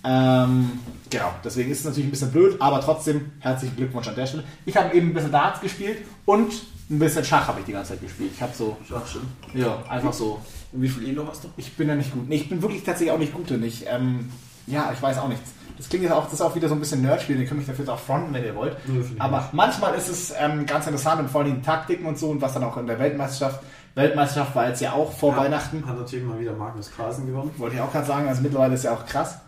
[0.04, 0.72] Ähm,
[1.11, 4.42] genau, deswegen ist es natürlich ein bisschen blöd, aber trotzdem herzlichen Glückwunsch an der Stelle.
[4.66, 6.52] Ich habe eben ein bisschen Darts gespielt und
[6.91, 8.33] ein bisschen Schach habe ich die ganze Zeit gespielt.
[8.35, 9.27] Ich habe so, Ach, stimmt.
[9.55, 10.41] ja, einfach so.
[10.73, 11.49] Und wie viel Elo hast du?
[11.57, 12.29] Ich bin ja nicht gut.
[12.29, 14.31] Nee, ich bin wirklich tatsächlich auch nicht gut und ich, ähm,
[14.67, 15.51] ja, ich weiß auch nichts.
[15.79, 17.67] Das klingt jetzt auch, das ist auch wieder so ein bisschen Nerdspiel, ihr könnt mich
[17.67, 18.77] dafür jetzt auch fronten, wenn ihr wollt.
[19.19, 22.53] Aber manchmal ist es ähm, ganz interessant und vor allem Taktiken und so und was
[22.55, 23.61] dann auch in der Weltmeisterschaft.
[23.95, 25.85] Weltmeisterschaft war jetzt ja auch vor Weihnachten.
[25.87, 27.51] Hat natürlich mal wieder Magnus Carlsen gewonnen.
[27.59, 29.39] Wollte ich auch gerade sagen, also mittlerweile ist ja auch krass.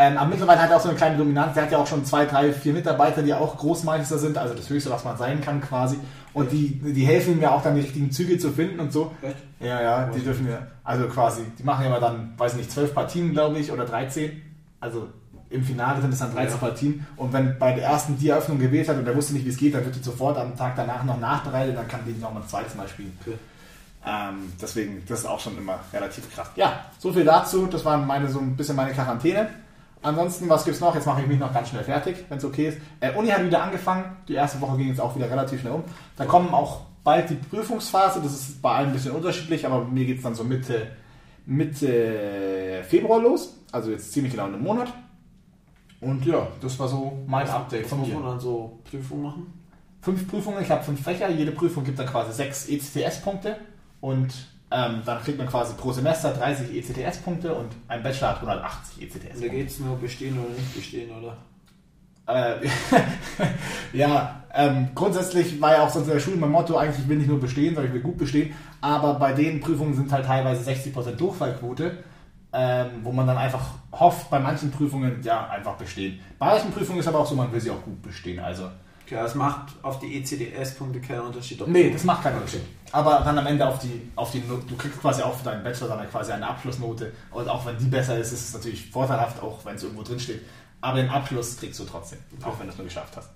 [0.00, 1.54] Ähm, aber mittlerweile hat er auch so eine kleine Dominanz.
[1.54, 4.70] Der hat ja auch schon zwei, drei, vier Mitarbeiter, die auch Großmeister sind, also das
[4.70, 5.98] Höchste, was man sein kann quasi.
[6.32, 9.12] Und die, die helfen ihm ja auch dann die richtigen Züge zu finden und so.
[9.22, 9.36] Echt?
[9.58, 12.94] Ja, ja, die dürfen ja, also quasi, die machen ja immer dann, weiß nicht, zwölf
[12.94, 14.40] Partien, glaube ich, oder 13.
[14.78, 15.08] Also
[15.50, 16.56] im Finale sind es dann 13 Ja.
[16.58, 17.06] Partien.
[17.16, 19.56] Und wenn bei der ersten die Eröffnung gewählt hat und er wusste nicht, wie es
[19.56, 22.48] geht, dann wird die sofort am Tag danach noch nachbereitet, dann kann die nochmal ein
[22.48, 23.18] zweites Mal spielen.
[23.22, 23.36] Okay.
[24.06, 26.50] Ähm, deswegen, das ist auch schon immer relativ krass.
[26.54, 27.66] Ja, so viel dazu.
[27.66, 29.48] Das waren meine, so ein bisschen meine Quarantäne.
[30.02, 30.94] Ansonsten, was gibt's noch?
[30.94, 32.78] Jetzt mache ich mich noch ganz schnell fertig, wenn es okay ist.
[33.00, 34.04] Äh, Uni hat wieder angefangen.
[34.28, 35.84] Die erste Woche ging jetzt auch wieder relativ schnell um.
[36.16, 38.20] Da kommen auch bald die Prüfungsphase.
[38.22, 40.88] Das ist bei allen ein bisschen unterschiedlich, aber mir geht's dann so Mitte,
[41.46, 43.56] Mitte Februar los.
[43.72, 44.92] Also jetzt ziemlich genau einen Monat.
[46.00, 48.14] Und ja, das war so mein Update Was von muss mir.
[48.14, 49.52] man dann so Prüfungen machen?
[50.00, 53.56] fünf Prüfungen, ich habe fünf Fächer, jede Prüfung gibt dann quasi sechs ECTS-Punkte
[54.00, 54.32] und
[54.70, 59.02] ähm, dann kriegt man quasi pro Semester 30 ECTS-Punkte und ein Bachelor hat 180 Und
[59.02, 59.50] da ECTS-Punkte.
[59.50, 61.36] geht es nur bestehen oder nicht bestehen, oder?
[62.26, 62.68] Äh,
[63.96, 67.16] ja, ähm, grundsätzlich war ja auch sonst in der Schule mein Motto, eigentlich ich will
[67.16, 70.70] nicht nur bestehen, sondern ich will gut bestehen, aber bei den Prüfungen sind halt teilweise
[70.70, 72.04] 60% Durchfallquote,
[72.52, 76.20] ähm, wo man dann einfach hofft, bei manchen Prüfungen ja einfach bestehen.
[76.38, 78.64] Bei manchen Prüfungen ist aber auch so, man will sie auch gut bestehen, also
[79.08, 81.66] Okay, das macht auf die ECDS-Punkte keinen Unterschied.
[81.66, 82.60] Nee, das macht keinen Unterschied.
[82.92, 85.64] Aber dann am Ende auf die, auf die Not, du kriegst quasi auch für deinen
[85.64, 87.12] Bachelor dann quasi eine Abschlussnote.
[87.30, 90.20] Und auch wenn die besser ist, ist es natürlich vorteilhaft, auch wenn es irgendwo drin
[90.20, 90.42] steht.
[90.82, 93.30] Aber den Abschluss kriegst du trotzdem, auch wenn du es nur geschafft hast.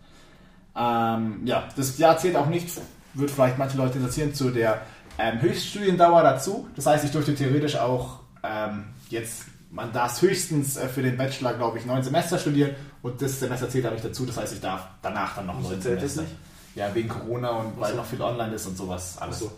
[0.77, 2.69] Ähm, ja, das Jahr zählt auch nicht,
[3.15, 4.83] wird vielleicht manche Leute interessieren, zu der
[5.19, 6.69] ähm, Höchststudiendauer dazu.
[6.77, 11.55] Das heißt, ich durfte theoretisch auch ähm, jetzt, man darf höchstens äh, für den Bachelor,
[11.55, 14.25] glaube ich, neun Semester studieren und das Semester zählt aber nicht dazu.
[14.27, 16.23] Das heißt, ich darf danach dann noch neun zählt das Semester.
[16.23, 16.33] nicht?
[16.77, 17.97] Ja, wegen Corona und weil so.
[17.97, 19.41] noch viel online ist und sowas alles.
[19.41, 19.53] So.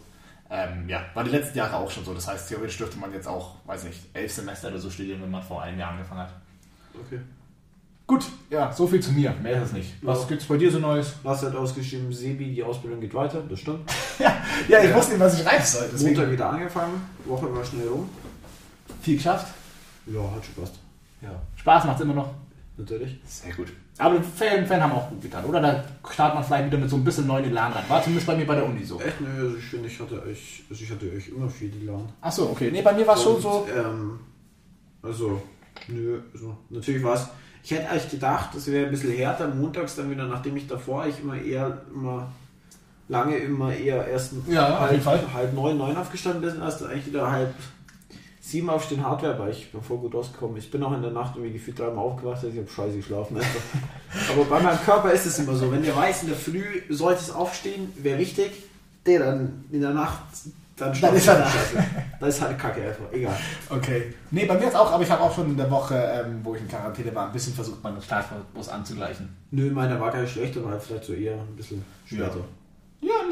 [0.51, 2.15] Ähm, ja, war die letzten Jahre auch schon so.
[2.15, 5.31] Das heißt, theoretisch dürfte man jetzt auch, weiß nicht, elf Semester oder so studieren, wenn
[5.31, 6.31] man vor einem Jahr angefangen hat.
[7.07, 7.21] Okay.
[8.07, 9.33] Gut, ja, so viel zu mir.
[9.43, 9.95] Mehr ist es nicht.
[10.03, 10.27] Was Ja.
[10.29, 11.15] gibt's bei dir so Neues?
[11.23, 13.91] Was hat ausgeschrieben, Sebi, die Ausbildung geht weiter, das stimmt.
[14.19, 14.37] ja,
[14.69, 14.97] ja, ich Ja.
[14.97, 15.89] wusste nicht, was ich schreiben soll.
[15.93, 18.09] Deswegen Montag wieder angefangen, Woche war schnell rum.
[19.01, 19.47] viel geschafft.
[20.07, 20.79] Ja, hat schon passt.
[21.23, 21.41] Ja.
[21.57, 22.35] Spaß macht's immer noch.
[22.77, 23.19] Natürlich.
[23.25, 23.69] Sehr gut.
[23.99, 25.61] Aber Fan, Fan haben auch gut getan, oder?
[25.61, 27.85] Da startet man vielleicht wieder mit so ein bisschen neuen Elan rein.
[27.89, 29.01] War zumindest bei mir bei der Uni so.
[29.01, 32.09] Echt, nö, also ich finde, ich hatte euch, also ich hatte euch immer viel geladen.
[32.21, 32.71] Achso, okay.
[32.73, 33.67] Nee, bei mir war es schon so.
[33.73, 34.19] Ähm,
[35.03, 35.41] also,
[35.87, 37.29] nö, also, natürlich war es.
[37.63, 41.07] Ich hätte eigentlich gedacht, das wäre ein bisschen härter montags dann wieder, nachdem ich davor
[41.07, 42.29] ich immer eher immer
[43.09, 47.55] lange immer eher erst Ja, halb, halb neun, neun aufgestanden bin, erst eigentlich wieder halb
[48.45, 50.59] sieben aufstehen Hardware, weil ich bin voll gut rausgekommen.
[50.59, 53.39] Ich bin auch in der Nacht irgendwie gefühlt dreimal aufgewacht, ich habe scheiße geschlafen.
[53.39, 53.61] Einfach.
[54.33, 57.23] Aber bei meinem Körper ist es immer so, wenn der weiß, in der Früh sollte
[57.23, 58.53] es aufstehen, wäre wichtig,
[59.07, 60.21] der dann in der Nacht
[60.77, 61.51] dann Dann ist er da.
[62.19, 63.37] Das ist halt Kacke einfach, egal.
[63.71, 64.13] Okay.
[64.33, 66.55] Nee, bei mir jetzt auch, aber ich habe auch schon in der Woche, ähm, wo
[66.57, 69.29] ich in Quarantäne war, ein bisschen versucht, meinen Startbus anzugleichen.
[69.53, 72.25] Nö, meine war gar nicht schlecht, aber halt vielleicht so eher ein bisschen später.
[72.25, 72.45] Ja,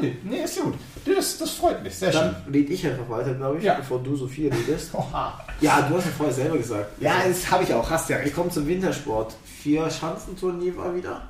[0.01, 0.73] nee, nee, ist gut.
[1.05, 3.75] Das, das freut mich, sehr Dann rede ich einfach weiter, glaube ich, Ja.
[3.75, 4.91] bevor du so viel redest.
[4.91, 4.99] schön.
[4.99, 5.39] Oha.
[5.61, 7.01] Ja, du hast ja vorher selber gesagt.
[7.01, 8.35] Ja, das habe ich auch, hast ja Ich recht.
[8.35, 9.35] komme zum Wintersport.
[9.45, 11.21] Vier Schanzenturnier war wieder.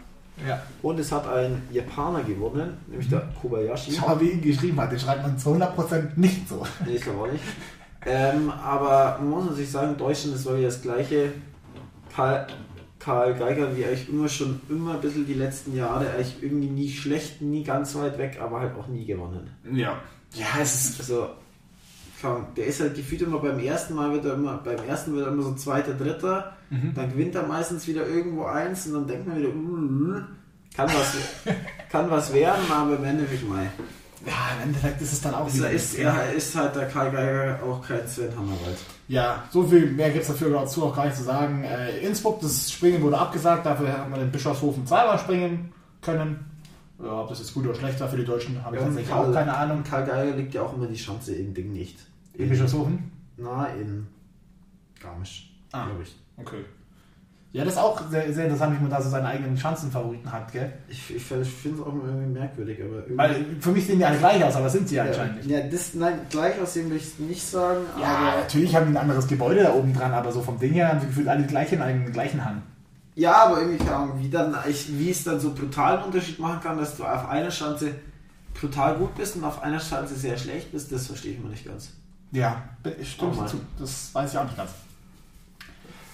[0.48, 0.62] Ja.
[0.82, 3.92] Und es hat ein Japaner gewonnen, nämlich der Kobayashi.
[4.00, 6.66] Schau mal, wie ihn geschrieben hat, den schreibt man zu 100% nicht so.
[6.86, 7.44] Nee, ich glaube auch nicht.
[8.06, 11.32] Ähm, aber man muss natürlich sagen, Deutschland ist wirklich das gleiche.
[12.16, 12.48] Karl,
[13.04, 16.90] Karl Geiger, wie eigentlich immer schon immer ein bisschen die letzten Jahre, eigentlich irgendwie nie
[16.90, 19.50] schlecht, nie ganz weit weg, aber halt auch nie gewonnen.
[19.74, 20.00] Ja.
[20.34, 21.00] Ja, es ist.
[21.02, 21.28] Also,
[22.22, 25.28] komm, der ist halt gefühlt immer beim ersten Mal wird er immer, beim ersten wird
[25.28, 26.56] er immer so zweiter, dritter,
[26.96, 30.22] dann gewinnt er meistens wieder irgendwo eins und dann denkt man wieder, uh,
[30.76, 31.16] kann was,
[31.92, 33.68] kann was werden, aber im Endeffekt mal.
[34.26, 37.12] Ja, im Endeffekt ist es dann auch Ist, er ist, er ist halt der Karl
[37.12, 38.78] Geiger auch kein Sven Hammerwald.
[39.14, 41.64] Ja, so viel mehr gibt es dafür dazu auch gar nicht zu sagen.
[41.64, 45.72] Äh, Innsbruck, das Springen wurde abgesagt, dafür hat man in Bischofshofen zweimal springen
[46.02, 46.46] können.
[47.00, 49.32] Ja, ob das jetzt gut oder schlecht war für die Deutschen, habe ich tatsächlich auch
[49.32, 49.84] keine Ahnung.
[49.84, 51.98] Karl Geiger liegt ja auch immer die Chance in Ding nicht.
[52.34, 53.12] In Bischofshofen?
[53.38, 54.08] Na, in
[55.00, 55.86] Garmisch, Ah.
[55.86, 56.16] glaube ich.
[56.38, 56.66] Okay.
[57.54, 60.52] Ja, das ist auch sehr, sehr interessant, wie man da so seine eigenen Schanzenfavoriten hat,
[60.52, 60.74] gell?
[60.90, 63.18] Ich, ich, finde es auch immer irgendwie merkwürdig, aber irgendwie.
[63.18, 65.50] Weil für mich sehen die alle gleich aus, aber sind sie ja, anscheinend nicht.
[65.52, 69.28] ja, das, nein, gleich aussehen will ich nicht sagen, Ja, natürlich haben die ein anderes
[69.28, 71.84] Gebäude da oben dran, aber so vom Ding her haben sie gefühlt alle gleich in
[71.84, 72.64] einen gleichen Hang.
[73.14, 76.60] Ja, aber irgendwie, keine Ahnung, wie, dann, ich, wie es dann so brutalen Unterschied machen
[76.60, 77.94] kann, dass du auf einer Schanze
[78.60, 81.68] brutal gut bist und auf einer Schanze sehr schlecht bist, das verstehe ich mir nicht
[81.68, 81.92] ganz.
[82.32, 82.64] Ja,
[83.04, 83.38] stimmt.
[83.78, 84.72] Das weiß ich auch nicht ganz.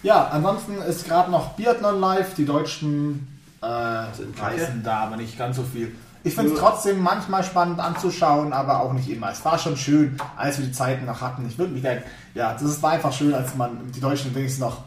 [0.04, 2.34] Ja, ansonsten ist gerade noch Biathlon live.
[2.36, 3.28] Die Deutschen
[3.62, 5.94] äh, reißen da aber nicht ganz so viel.
[6.24, 9.32] Ich finde es trotzdem manchmal spannend anzuschauen, aber auch nicht immer.
[9.32, 11.46] Es war schon schön, als wir die Zeiten noch hatten.
[11.48, 14.82] Ich würde mich denken, ja, das war einfach schön, als man die Deutschen wenigstens noch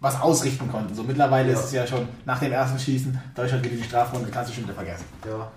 [0.00, 0.94] was ausrichten konnten.
[0.94, 1.58] So mittlerweile Ja.
[1.58, 4.54] ist es ja schon nach dem ersten Schießen, Deutschland geht in die Strafrunde, kannst du
[4.54, 5.04] schon wieder vergessen.
[5.26, 5.50] Ja,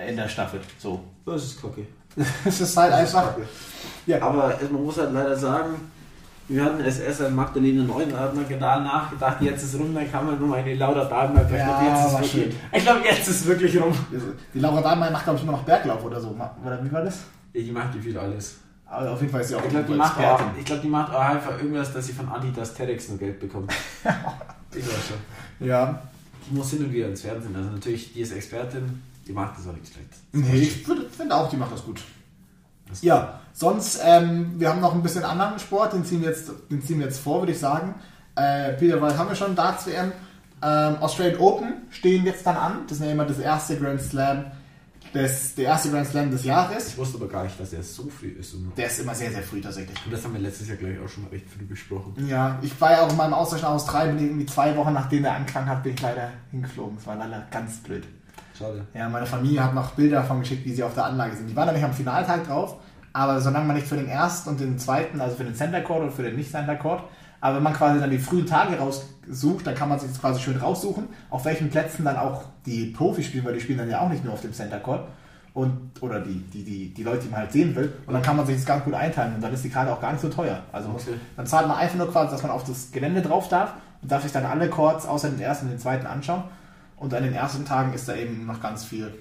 [0.00, 0.60] Äh, In der Staffel.
[0.78, 1.02] So.
[1.26, 1.86] das ist kacke.
[2.44, 3.30] Es ist halt Das ist einfach.
[3.34, 3.46] kacke.
[4.06, 5.74] Ja, Aber man muss halt leider sagen,
[6.48, 9.94] wir hatten es erst an Magdalene 9, da hat man genau nachgedacht, jetzt ist rum,
[9.94, 12.54] dann kann man nur eine Lauter Dahlberg Ja, jetzt ist wirklich.
[12.72, 13.92] Ich glaube, jetzt ist wirklich rum.
[14.52, 16.36] die Laura Dahlmeier macht, glaube ich, nur noch Berglauf oder so.
[16.64, 17.20] Oder wie war das?
[17.52, 18.56] Ich mache die viel alles.
[18.86, 20.88] Aber auf jeden Fall ist sie auch Ich glaube, die, macht auch- ich glaub, die
[20.88, 23.72] macht auch einfach irgendwas, dass sie von Adidas Terex nur Geld bekommt.
[24.74, 25.66] ich weiß schon.
[25.66, 26.02] Ja.
[26.48, 27.56] Die muss hin und wieder ins Fernsehen.
[27.56, 30.10] Also natürlich, die ist Expertin, die macht das auch nicht schlecht.
[30.32, 30.84] Nee, ich
[31.16, 32.02] finde auch, die macht das gut.
[33.02, 36.82] Ja, sonst, ähm, wir haben noch ein bisschen anderen Sport, den ziehen wir jetzt, den
[36.82, 37.94] ziehen wir jetzt vor, würde ich sagen.
[38.36, 40.12] Äh, Peter Wald haben wir schon, Darts WM.
[40.62, 42.78] Ähm, Australian Open stehen jetzt dann an.
[42.88, 44.46] Das ist ja immer das erste Grand Slam,
[45.12, 46.88] des, der erste Grand Slam des Jahres.
[46.88, 48.54] Ich wusste aber gar nicht, dass er so früh ist.
[48.54, 49.96] Und Der ist immer sehr, sehr früh tatsächlich.
[50.10, 52.14] das haben wir letztes Jahr, glaube ich, auch schon mal recht früh besprochen.
[52.26, 55.24] Ja, ich war ja auch in meinem Austausch nach Australien, bin irgendwie zwei Wochen nachdem
[55.24, 56.96] er angefangen hat, bin ich leider hingeflogen.
[56.96, 58.04] Das war leider ganz blöd.
[58.56, 58.86] Schade.
[58.94, 61.48] Ja, meine Familie hat noch Bilder davon geschickt, wie sie auf der Anlage sind.
[61.48, 62.76] Die waren nämlich am Finaltag drauf,
[63.12, 66.02] aber solange man nicht für den ersten und den zweiten, also für den Center Court
[66.02, 67.02] oder für den Nicht-Center Court,
[67.40, 70.40] aber wenn man quasi dann die frühen Tage raussucht, dann kann man sich das quasi
[70.40, 74.00] schön raussuchen, auf welchen Plätzen dann auch die Profis spielen, weil die spielen dann ja
[74.00, 75.02] auch nicht nur auf dem Center Court.
[75.52, 77.92] Und, oder die, die, die, die Leute, die man halt sehen will.
[78.06, 80.00] Und dann kann man sich das ganz gut einteilen und dann ist die Karte auch
[80.00, 80.58] gar nicht so teuer.
[80.72, 81.14] Also Okay.
[81.36, 84.22] dann zahlt man einfach nur quasi, dass man auf das Gelände drauf darf und darf
[84.24, 86.42] sich dann alle Courts außer den ersten und den zweiten anschauen.
[86.96, 89.14] Und an den ersten Tagen ist da eben noch ganz viel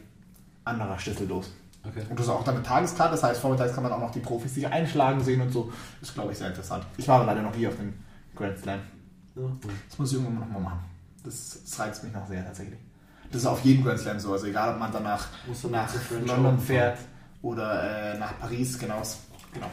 [0.64, 1.52] anderer Schlüssel los.
[1.86, 2.04] Okay.
[2.10, 4.22] Und das ist auch dann eine Tageskarte, das heißt, vormittags kann man auch noch die
[4.22, 5.72] Profis sich einschlagen sehen und so.
[6.02, 6.86] Ist, glaube ich, sehr interessant.
[6.98, 7.94] Ich war aber leider noch nie auf dem
[8.36, 8.80] Grand Slam.
[9.36, 9.42] Ja,
[9.90, 10.80] Das muss ich irgendwann noch mal machen.
[11.24, 12.80] Das, das reizt mich noch sehr tatsächlich.
[13.32, 14.32] Das ist auf jedem Grand Slam so.
[14.32, 15.28] Also egal, ob man danach
[15.70, 15.90] nach
[16.26, 17.00] London fährt
[17.42, 19.02] oder äh, nach Paris, genau.
[19.54, 19.68] genau.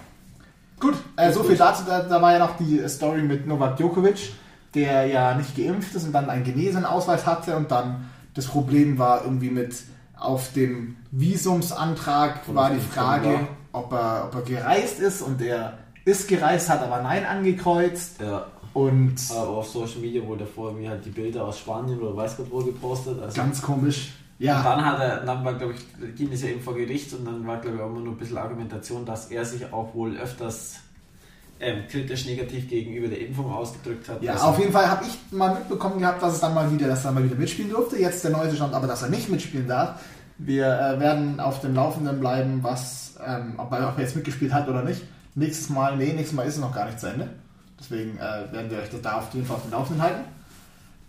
[0.81, 1.85] Gut, äh, so viel dazu.
[1.87, 4.33] Da, da war ja noch die Story mit Novak Djokovic,
[4.75, 9.25] der ja nicht geimpft ist und dann einen Genesenausweis hatte und dann das Problem war
[9.25, 9.75] irgendwie mit
[10.17, 15.79] auf dem Visumsantrag Von war die Frage, ob er, ob er gereist ist und er
[16.05, 20.91] ist gereist, hat aber Nein angekreuzt Ja, und aber auf Social Media wurde vor mir
[20.91, 23.21] halt die Bilder aus Spanien oder weiß Gott wo gepostet.
[23.21, 24.13] Also ganz komisch.
[24.39, 27.13] Und Ja, dann hat er, dann war glaube ich, ging es ja eben vor Gericht
[27.13, 29.95] und dann war glaube ich auch immer nur ein bisschen Argumentation, dass er sich auch
[29.95, 30.77] wohl öfters
[31.61, 34.23] ähm, kritisch negativ gegenüber der Impfung ausgedrückt hat.
[34.23, 36.89] ja Also- auf jeden Fall habe ich mal mitbekommen gehabt, dass es dann mal wieder,
[36.89, 37.99] dass er mal wieder mitspielen durfte.
[37.99, 40.01] Jetzt der neue Stand, aber dass er nicht mitspielen darf.
[40.39, 44.55] Wir äh, werden auf dem Laufenden bleiben, was, ähm, ob, er, ob er jetzt mitgespielt
[44.55, 45.03] hat oder nicht.
[45.35, 47.29] Nächstes Mal, nee, nächstes Mal ist es noch gar nicht zu Ende.
[47.79, 50.21] Deswegen äh, werden wir euch da auf jeden Fall auf dem Laufenden halten.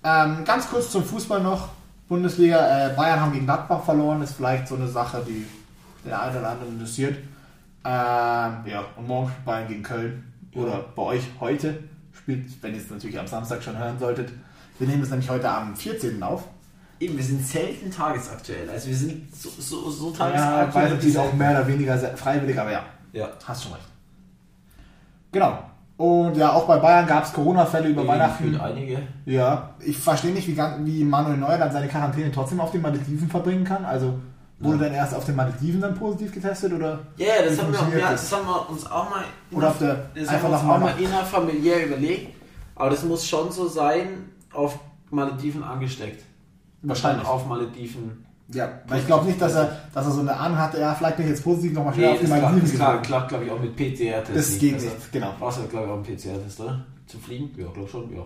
[0.04, 1.70] Ähm, ganz kurz zum Fußball noch.
[2.10, 5.46] Bundesliga, äh, Bayern haben gegen Gladbach verloren, ist vielleicht so eine Sache, die
[6.04, 7.18] den einen oder anderen interessiert.
[7.86, 7.92] Ähm,
[8.66, 10.31] ja, und morgen spielt Bayern gegen Köln.
[10.56, 11.80] Oder bei euch heute
[12.14, 14.30] spielt, wenn ihr es natürlich am Samstag schon hören solltet.
[14.80, 16.22] Wir nehmen es nämlich heute am 14.
[16.24, 16.44] auf.
[17.00, 18.70] eben, wir sind selten tagesaktuell.
[18.70, 20.86] Also wir sind so, so, so Ja, tagesaktuell.
[20.92, 22.84] weil wie die ist auch mehr oder weniger freiwillig, aber ja,
[23.14, 23.30] Ja.
[23.46, 23.86] hast schon recht.
[25.32, 25.60] Genau.
[25.98, 28.44] Und ja, auch bei Bayern gab es Corona-Fälle über Weihnachten.
[28.44, 29.04] Gefühlt einige.
[29.26, 33.30] Ja, ich verstehe nicht, wie, wie Manuel Neuer dann seine Quarantäne trotzdem auf den Malediven
[33.30, 33.86] verbringen kann.
[33.86, 34.20] Also
[34.62, 34.84] wurde Ja.
[34.86, 37.00] dann erst auf den Malediven dann positiv getestet oder?
[37.18, 38.32] Ja, ja, das, haben wir, funktioniert ja, das?
[38.32, 41.02] haben wir uns auch mal, Oder auf der- das einfach haben wir uns auch mal
[41.02, 42.36] innerfamiliär überlegt.
[42.76, 44.08] Aber das muss schon so sein,
[44.54, 46.24] auf Malediven angesteckt.
[46.82, 47.28] Wahrscheinlich.
[47.28, 48.26] Auf Malediven.
[48.54, 51.16] Ja, weil ich glaube nicht, dass er, dass er so eine Ahnung hatte, ja, vielleicht
[51.18, 53.52] bin ich jetzt positiv nochmal schnell Nee, auf die Malediven das klappt, klappt glaube ich,
[53.52, 54.36] auch mit PCR-Test.
[54.38, 55.34] Das geht nicht, genau.
[55.40, 56.86] Brauchst du, glaube ich, auch einen PCR-Test, oder?
[57.08, 57.50] Zu fliegen?
[57.58, 58.24] Ja, glaube schon, ja.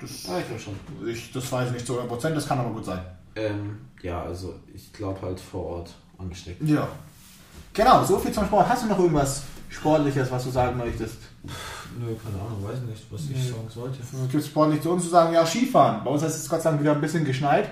[0.00, 1.06] Das, Ja, ich glaube schon.
[1.06, 3.00] ich, das weiß ich nicht zu 100%, das kann aber gut sein.
[3.36, 6.62] Ähm, ja, also ich glaube halt vor Ort angesteckt.
[6.62, 6.88] Ja.
[7.72, 8.68] Genau, so viel zum Sport.
[8.68, 11.18] Hast du noch irgendwas Sportliches, was du sagen möchtest?
[11.98, 13.42] Nö, keine Ahnung, weiß nicht, was ich Nee.
[13.50, 13.98] sagen sollte.
[14.00, 16.02] Es gibt sportlich zu uns zu sagen, ja, Skifahren.
[16.04, 17.70] Bei uns heißt es Gott sei Dank wieder ein bisschen geschneit.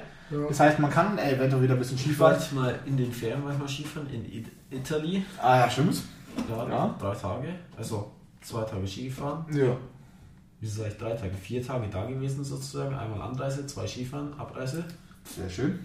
[0.49, 2.35] Das heißt, man kann eventuell wieder ein bisschen Skifahren.
[2.37, 5.25] Manchmal in den Ferien manchmal Skifahren in It Italy.
[5.42, 6.03] Ah ja, stimmt.
[6.49, 6.94] Ja, Ja.
[7.01, 7.49] drei Tage.
[7.77, 8.11] Also
[8.42, 9.44] zwei Tage Ski gefahren.
[9.53, 9.77] Ja.
[10.61, 11.33] Wieso sag ich drei Tage?
[11.35, 12.94] Vier Tage da gewesen sozusagen.
[12.94, 14.85] Einmal Anreise, zwei Skifahren, Abreise.
[15.24, 15.78] Sehr schön.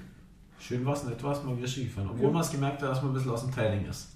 [0.60, 2.08] Schön war es, nett war es, mal wieder Ski gefahren.
[2.12, 2.32] Obwohl Ja.
[2.32, 4.08] man es gemerkt hat, dass man ein bisschen aus dem Training ist.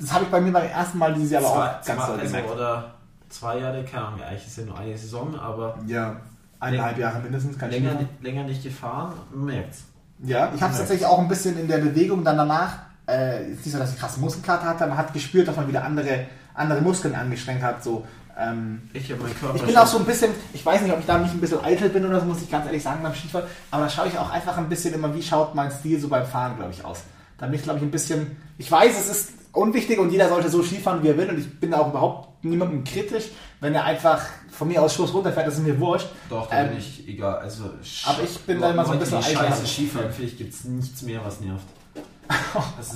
[0.00, 2.24] Das habe ich bei mir beim ersten Mal dieses Jahr aber auch ganz doll also,
[2.26, 2.50] gemerkt.
[2.50, 2.94] oder
[3.28, 6.20] zwei Jahre, keine Ahnung, eigentlich ist ja nur eine Saison, aber Ja,
[6.60, 8.08] eineinhalb Jahre mindestens kann ich länger, Skifahren.
[8.12, 9.84] nicht- länger nicht gefahren, man merkt's.
[10.20, 13.64] Ja, ich habe es tatsächlich auch ein bisschen in der Bewegung dann danach, äh, ist
[13.64, 16.80] nicht so, dass ich krasse Muskelkater hatte, man hat gespürt, dass man wieder andere, andere
[16.80, 17.82] Muskeln angestrengt hat.
[17.84, 18.04] So,
[18.38, 21.00] ähm, Ich habe meinen Körper ich bin auch so ein bisschen, ich weiß nicht, ob
[21.00, 23.14] ich da nicht ein bisschen eitel bin oder so, muss ich ganz ehrlich sagen beim
[23.14, 26.08] Skifahren, aber da schaue ich auch einfach ein bisschen immer, wie schaut mein Stil so
[26.08, 27.00] beim Fahren, glaube ich, aus.
[27.38, 30.48] Da bin ich, glaube ich, ein bisschen, ich weiß, es ist unwichtig und jeder sollte
[30.50, 33.24] so Skifahren, wie er will und ich bin auch überhaupt niemandem kritisch,
[33.60, 36.08] wenn er einfach von mir aus Schuss runterfährt, das ist mir wurscht.
[36.30, 37.38] Doch, da Ähm, bin ich egal.
[37.38, 37.64] Also,
[38.04, 39.36] aber ich bin da immer so ein bisschen eitel.
[39.36, 41.64] scheiße Skifahren, finde ich, gibt es nichts mehr, was nervt.
[42.78, 42.94] Also,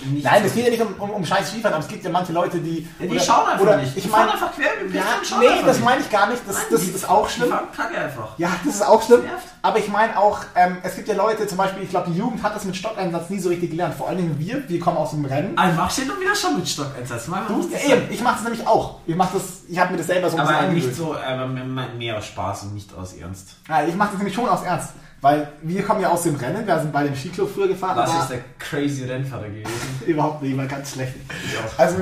[0.00, 2.04] gibt nichts Nein, es geht ja nicht um, um, um scheiß Skifahren, aber es gibt
[2.04, 2.88] ja manche Leute, die.
[3.00, 3.94] Ja, die schauen einfach oder nicht.
[3.94, 5.84] Die Ich fahren meine, einfach quer mit ja, schauen nee, das nicht.
[5.84, 6.42] meine ich gar nicht.
[6.46, 7.50] Das, Nein, das die- ist auch Die schlimm.
[7.50, 8.38] fahren kacke einfach.
[8.38, 9.22] Ja, das ist auch schlimm.
[9.22, 9.42] Das.
[9.62, 12.42] Aber ich meine auch, ähm, es gibt ja Leute, zum Beispiel, ich glaube, die Jugend
[12.42, 13.94] hat das mit Stockeinsatz nie so richtig gelernt.
[13.94, 15.56] Vor allen Dingen wir, wir kommen aus dem Rennen.
[15.58, 17.28] Ein machst du doch wieder schon mit Stockeinsatz.
[17.28, 18.98] Manchmal Du, ja, das eben, ich mache das nämlich auch.
[19.06, 21.46] Ich mache das, ich habe mir das selber so ein Aber bisschen nicht so, aber
[21.46, 23.56] mehr aus Spaß und nicht aus Ernst.
[23.68, 24.90] Ja, ich mache das nämlich schon aus Ernst.
[25.22, 27.96] Weil wir kommen ja aus dem Rennen, wir sind bei dem Skiclub früher gefahren.
[27.96, 29.70] Das aber ist der crazy Rennfahrer gewesen.
[30.06, 31.14] überhaupt nicht, war ganz schlecht.
[31.46, 31.78] Ich auch.
[31.78, 31.96] Also,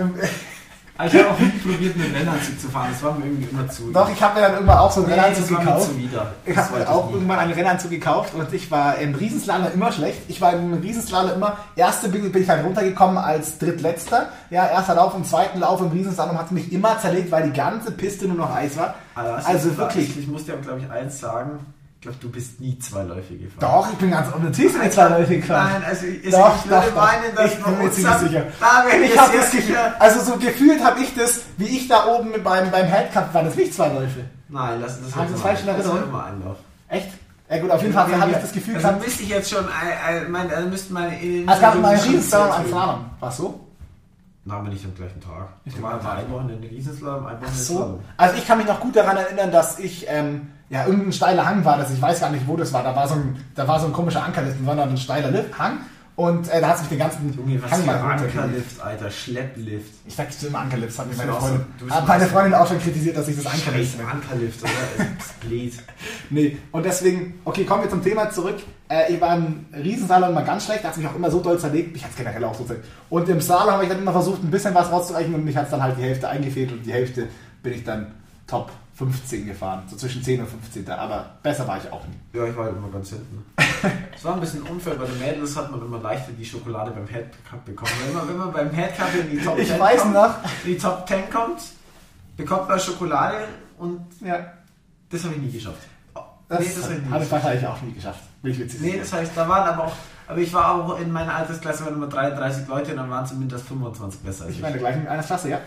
[1.03, 2.89] Ich habe auch nie probiert, mit einem Rennanzug zu fahren.
[2.93, 3.91] Das war mir irgendwie immer zu.
[3.91, 5.91] doch, ich habe mir dann irgendwann auch so einen nee, Rennanzug gekauft.
[6.45, 7.13] Ich habe mir auch nie.
[7.15, 10.21] irgendwann einen Rennanzug gekauft und ich war im Riesenslalom immer schlecht.
[10.29, 14.29] Ich war im Riesenslalom immer, erste bin, bin ich halt runtergekommen als drittletzter.
[14.51, 17.93] Ja, erster Lauf und zweiten Lauf im Riesenslalom hat mich immer zerlegt, weil die ganze
[17.93, 18.95] Piste nur noch Eis war.
[19.15, 20.19] Was Also ich- wirklich.
[20.19, 21.61] Ich muss dir, glaube ich, eins sagen.
[22.01, 23.61] Ich glaube, du bist nie zweiläufig gefahren.
[23.61, 25.71] Doch, ich bin ganz natürlich in zwei Leute gefahren.
[25.75, 28.21] Nein, also ich, Doch, ich würde doch, meinen, dass Ich bin mir uns ziemlich dann-
[28.29, 28.47] sicher.
[28.59, 29.95] Da bin ich Ich habe sehr das Gefühl, sicher.
[29.99, 33.55] also so gefühlt habe ich das, wie ich da oben beim, beim Headcup war, das
[33.55, 34.21] nicht zwei Läufe.
[34.49, 36.03] Nein, das, das Haben Sie immer das falsch in ein- Erinnerung?
[36.05, 36.57] immer Einlauf.
[36.89, 37.09] Echt?
[37.51, 39.65] Ja gut, auf jeden Fall habe ich das Gefühl also gehabt, müsste ich jetzt schon,
[39.67, 41.17] äh, äh, mein, also müssten meine
[41.53, 42.21] es gab mal einen am früh.
[42.23, 43.05] Slalom.
[43.21, 43.61] War so?
[44.51, 45.49] Na, aber nicht am gleichen Tag.
[45.65, 46.19] Ich war Tag.
[46.19, 48.01] ein Wochenende Riesenslalom, ein Wochenende So.
[48.17, 51.65] Also ich kann mich noch gut daran erinnern, dass ich, ähm, ja, irgendein steiler Hang
[51.65, 52.83] war das, ich weiß gar nicht, wo das war.
[52.83, 55.79] Da war so ein, da war so ein komischer Ankerlift, sondern ein steiler Hang.
[56.21, 58.39] Und äh, da hat sich den ganzen Junge, was Hang für mal ein runtergelegt.
[58.39, 59.95] Ankerlift, Alter, Schlepplift.
[60.07, 62.79] Ich sag immer Ankerlift, hat mir meine Freundin, so- hat auch meine Freundin auch schon
[62.79, 64.11] kritisiert, dass ich das Ankerlift nenne.
[64.11, 65.07] Ankerlift, oder?
[65.49, 65.73] Blöd.
[66.29, 68.57] Nee, und deswegen, okay, kommen wir zum Thema zurück.
[68.91, 71.59] Äh, ich war im Riesensalon immer ganz schlecht, da hat mich auch immer so doll
[71.59, 71.97] zerlegt.
[71.97, 72.87] Ich hatte es generell auch so zerlegt.
[73.09, 75.65] Und im Salon habe ich dann immer versucht, ein bisschen was rauszureichen und mich hat
[75.65, 77.29] es dann halt die Hälfte eingefehlt und die Hälfte
[77.63, 78.09] bin ich dann
[78.47, 78.71] Top
[79.09, 79.83] 15 gefahren.
[79.89, 80.89] So zwischen 10 und 15.
[80.91, 82.39] Aber besser war ich auch nie.
[82.39, 83.45] Ja, ich war halt immer ganz hinten.
[84.15, 87.07] Es war ein bisschen unfair, bei den Mädels hat man immer leichter die Schokolade beim
[87.07, 87.91] Headcup bekommen.
[88.05, 90.35] Wenn man, wenn man beim Headcup in die Top Ich 10 weiß kommt, noch.
[90.65, 91.63] in die Top 10 kommt,
[92.37, 93.37] bekommt man Schokolade
[93.79, 94.53] und Ja,
[95.11, 95.79] das habe ich nie geschafft.
[96.49, 98.21] das, nee, das habe ich wahrscheinlich auch nie geschafft.
[98.43, 98.81] Bin ich witzig.
[98.83, 99.97] Nee, das heißt, da waren aber auch,
[100.29, 103.67] aber ich war auch in meiner Altersklasse waren immer 33 Leute und dann waren zumindest
[103.67, 104.61] 25 besser ich.
[104.61, 105.61] meine gleich in einer Klasse, ja.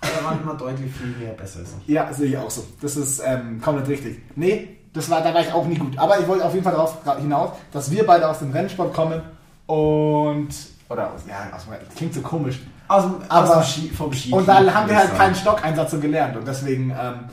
[0.00, 1.88] Da waren immer deutlich viel mehr besser als ich.
[1.88, 2.64] Ja, sehe ich auch so.
[2.80, 4.20] Das ist ähm, komplett richtig.
[4.36, 5.98] Nee, das war, da war ich auch nie gut.
[5.98, 9.20] Aber ich wollte auf jeden Fall darauf hinaus, dass wir beide aus dem Rennsport kommen
[9.66, 10.48] und.
[10.88, 12.60] Oder aus, ja, aus, das klingt so komisch.
[12.88, 14.32] Aus dem, Aber- aus dem Ski, vom Ski.
[14.32, 16.36] Und da haben wir halt keinen Stockeinsatz so gelernt.
[16.36, 17.24] Und deswegen, ähm,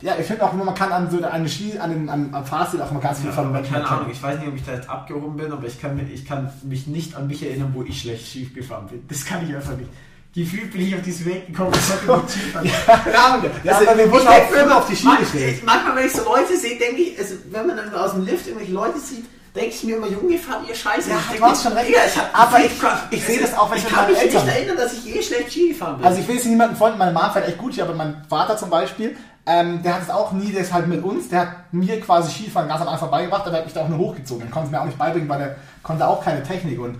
[0.00, 2.82] ja, ich finde auch, man kann an so an Ski, an den, am, am Fahrstil
[2.82, 3.88] auch mal ganz viel Ja, von aber Menschen keine.
[3.88, 6.26] Ahnung, ich weiß nicht, ob ich da jetzt abgehoben bin, aber ich kann, mich, ich
[6.26, 9.04] kann mich nicht an mich erinnern, wo ich schlecht schief gefahren bin.
[9.08, 9.88] Das kann ich einfach nicht.
[10.34, 12.70] Gefühlt bin ich auf diesen Weg gekommen, ich sollte nicht schief fahren.
[13.04, 13.50] Keine Ahnung.
[13.62, 15.62] Ja, Also, wir wurden auch früher auf die Ski gestellt.
[15.64, 18.46] Manchmal, wenn ich so Leute sehe, denke ich, also, wenn man dann aus dem Lift
[18.46, 21.10] irgendwelche Leute sieht, denke ich mir immer, Junge, fahrt ihr Scheiße.
[21.10, 21.88] Ja, Ich du hast schon recht.
[21.88, 24.20] Digga, ich hab, Aber ich, ich- ich sehe das auch, wenn ich ich kann mich
[24.20, 26.06] nicht Eltern- erinnern, dass ich je schlecht Ski gefahren bin.
[26.06, 28.56] Also ich will jetzt niemanden folgen, meine Mama fährt echt gut Ski, aber mein Vater
[28.56, 29.16] zum Beispiel,
[29.46, 32.80] ähm, der hat es auch nie, halt mit uns, der hat mir quasi Skifahren ganz
[32.80, 34.42] am Anfang beigebracht, aber der hat mich da auch nur hochgezogen.
[34.42, 36.96] Der konnte es mir auch nicht beibringen, weil der konnte auch keine Technik und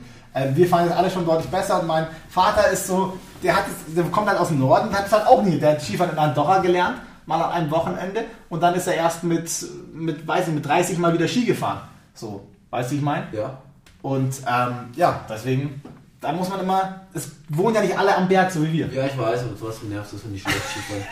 [0.54, 3.94] wir fahren jetzt alle schon deutlich besser und mein Vater ist so, der hat es,
[3.94, 6.12] der kommt halt aus dem Norden, der hat es halt auch nie, der hat Skifahren
[6.12, 9.50] in Andorra gelernt, mal an einem Wochenende und dann ist er erst mit,
[9.92, 11.80] mit, weiß ich, mit 30 mal wieder Ski gefahren.
[12.14, 13.26] So, weißt du, wie ich meine?
[13.32, 13.58] ja.
[14.02, 15.80] Und ähm, ja, deswegen,
[16.20, 18.92] da muss man immer, es wohnen ja nicht alle am Berg, so wie wir.
[18.92, 21.04] Ja, ich weiß, aber trotzdem nervt es, wenn ich schlecht Skifahren.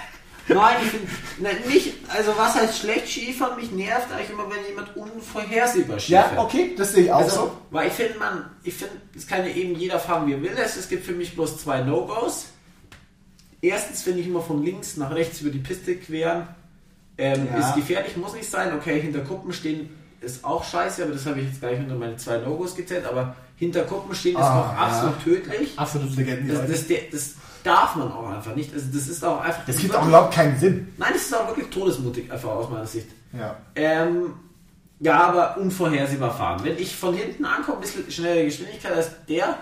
[0.49, 1.07] Nein, ich finde,
[1.39, 3.57] ne, nicht, also was heißt schlecht Skifahren?
[3.57, 6.39] Mich nervt eigentlich immer, wenn jemand unvorhersehbar Ja, Skifährt.
[6.39, 7.59] okay, das sehe ich auch Also, so.
[7.71, 10.53] weil ich finde, man, ich finde, es kann ja eben jeder fahren, wie er will.
[10.57, 12.47] Es, es gibt für mich bloß zwei No-Gos.
[13.61, 16.49] Erstens finde ich immer von links nach rechts über die Piste queren.
[17.19, 17.69] Ähm, Ja.
[17.69, 18.75] Ist gefährlich, muss nicht sein.
[18.77, 22.17] Okay, hinter Kuppen stehen ist auch scheiße, aber das habe ich jetzt gleich unter meine
[22.17, 23.05] zwei No-Gos gezählt.
[23.07, 25.73] Aber hinter Kuppen stehen ist Ah, auch absolut tödlich.
[25.77, 28.73] Absolut Das, das, das, das darf man auch einfach nicht.
[28.75, 29.63] Also das ist auch einfach.
[29.67, 30.93] das gibt auch überhaupt keinen Sinn.
[30.99, 33.09] Nein, das ist auch wirklich todesmutig, einfach aus meiner Sicht.
[33.39, 33.57] Ja.
[33.75, 34.35] Ähm,
[35.01, 36.61] ja, aber unvorhersehbar fahren.
[36.63, 39.57] Wenn ich von hinten ankomme, ein bisschen schnellere Geschwindigkeit als der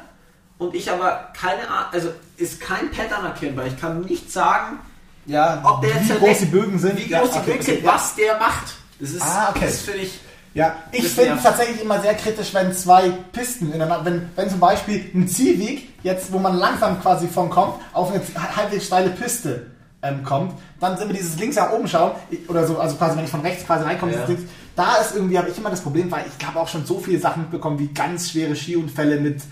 [0.59, 4.79] und ich aber keine Ahnung, also ist kein Pattern erkennen, weil ich kann nicht sagen,
[5.27, 6.99] Ja, ob der jetzt wie groß die Bögen sind.
[6.99, 7.93] wie ja, groß die okay, Bögen okay, sind, ja.
[7.95, 8.75] was der macht.
[8.99, 9.65] Das ist, Ah, okay.
[9.67, 10.21] das finde ich.
[10.53, 14.59] Ja, ich finde es tatsächlich immer sehr kritisch, wenn zwei Pisten ineinander, wenn, wenn zum
[14.59, 18.21] Beispiel ein Zielweg, jetzt wo man langsam quasi von kommt, auf eine
[18.57, 19.67] halbwegs steile Piste
[20.03, 22.13] ähm, kommt, dann sind wir dieses links nach oben schauen,
[22.49, 24.25] oder so, also quasi wenn ich von rechts quasi reinkomme, Ja.
[24.27, 24.43] links,
[24.75, 27.19] da ist irgendwie, habe ich immer das Problem, weil ich habe auch schon so viele
[27.21, 29.43] Sachen mitbekommen, wie ganz schwere Skiunfälle mit,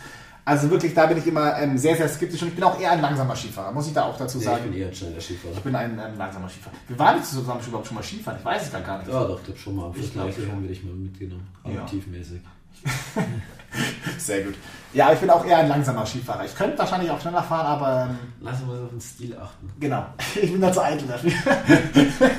[0.49, 2.93] also wirklich, da bin ich immer ähm, sehr, sehr skeptisch und ich bin auch eher
[2.93, 4.63] ein langsamer Skifahrer, muss ich da auch dazu Nee, sagen.
[4.65, 5.53] ich bin eher ein schneller Skifahrer.
[5.55, 6.75] Ich bin ein ähm, langsamer Skifahrer.
[6.89, 9.09] Wir waren nicht zusammen schon überhaupt schon mal Skifahren, ich weiß es gar gar nicht.
[9.13, 9.93] Ja, doch, glaub schon mal.
[9.95, 10.53] Ich glaub Vielleicht schon.
[10.53, 11.47] haben wir dich mal mitgenommen.
[11.65, 11.83] Ja.
[11.83, 12.41] Aktivmäßig.
[14.19, 14.55] Sehr gut.
[14.95, 16.45] Ja, ich bin auch eher ein langsamer Skifahrer.
[16.47, 19.71] Ich könnte wahrscheinlich auch schneller fahren, aber ähm, Lass uns auf den Stil achten.
[19.79, 20.07] genau.
[20.43, 21.31] Ich bin da zu eitel dafür.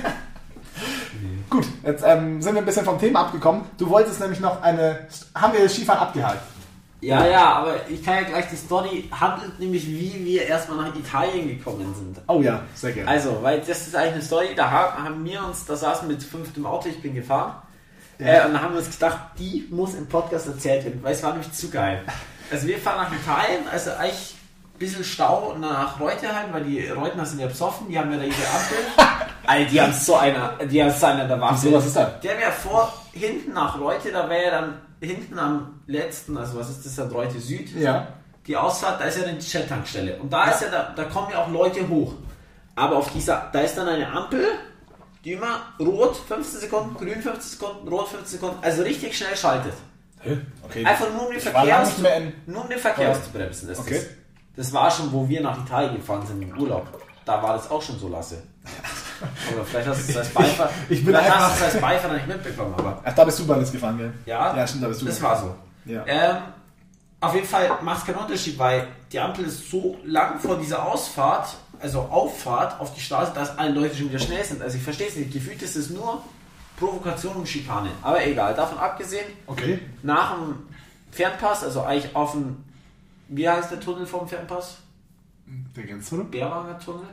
[1.49, 3.61] Gut, jetzt ähm, sind wir ein bisschen vom Thema abgekommen.
[3.77, 5.07] Du wolltest nämlich noch eine.
[5.35, 6.41] Haben wir das Skifahren abgehakt?
[7.01, 10.95] Ja, ja, aber ich kann ja gleich die Story handelt nämlich, wie wir erstmal nach
[10.95, 12.19] Italien gekommen sind.
[12.27, 13.09] Oh ja, sehr gerne.
[13.09, 16.27] Also, weil das ist eigentlich eine Story, da haben wir uns, da saßen wir zu
[16.27, 17.53] fünft im Auto, ich bin gefahren.
[18.19, 18.25] Ja.
[18.25, 21.23] Äh, und da haben wir uns gedacht, die muss im Podcast erzählt werden, weil es
[21.23, 22.03] war nämlich zu geil.
[22.51, 24.35] Also wir fahren nach Italien, also eigentlich
[24.75, 28.23] ein bisschen Stau nach Reuterheim, weil die Reutner sind ja besoffen, die haben ja da
[28.23, 28.77] ihre Ampel.
[29.47, 31.63] Alter, die haben so einer, die haben so einer der Waffe.
[31.63, 32.05] Wieso, was ist da?
[32.05, 36.69] Der wäre vor, hinten nach Reute, da wäre ja dann hinten am letzten, also was
[36.69, 37.73] ist das dann, Reute Süd?
[37.75, 38.07] Ja.
[38.47, 40.17] die Ausfahrt, da ist ja eine Shell-Tankstelle.
[40.19, 42.13] Und da ist ja, da, da kommen ja auch Leute hoch.
[42.75, 44.45] Aber auf dieser, da ist dann eine Ampel,
[45.25, 49.73] die immer rot 15 Sekunden, grün 15 Sekunden, rot 15 Sekunden, also richtig schnell schaltet.
[50.63, 50.85] Okay.
[50.85, 51.91] Einfach nur um den Verkehr, aus,
[52.45, 53.69] nur um den Verkehr auszubremsen.
[53.69, 53.95] Ist Okay.
[54.55, 54.65] das.
[54.67, 56.87] das war schon, wo wir nach Italien gefahren sind im Urlaub.
[57.25, 58.43] Da war das auch schon so, Lasse.
[59.53, 61.81] Oder vielleicht hast du es als Beifahrer, Ich bin vielleicht einfach- hast du es als
[61.81, 64.13] Beifahrer nicht mitbekommen, aber Ach, da bist du Balles gefahren, gell?
[64.25, 65.55] ja, Ja, stimmt, da bist du das war so.
[65.85, 66.03] Ja.
[66.07, 66.37] Ähm,
[67.19, 70.85] auf jeden Fall macht es keinen Unterschied, weil die Ampel ist so lang vor dieser
[70.85, 71.49] Ausfahrt,
[71.81, 74.61] also Auffahrt auf die Straße, dass alle Leute schon wieder schnell sind.
[74.61, 75.33] Also ich verstehe es nicht.
[75.33, 76.21] Gefühlt ist es nur
[76.77, 77.89] Provokation und Schikane.
[78.01, 79.79] Aber egal, davon abgesehen, Okay.
[80.01, 80.55] nach dem
[81.11, 82.63] Fernpass, also eigentlich auf dem,
[83.27, 84.77] wie heißt der Tunnel vom Fernpass?
[85.75, 86.25] Der Gänsetunnel?
[86.25, 87.07] Bärwanger Tunnel?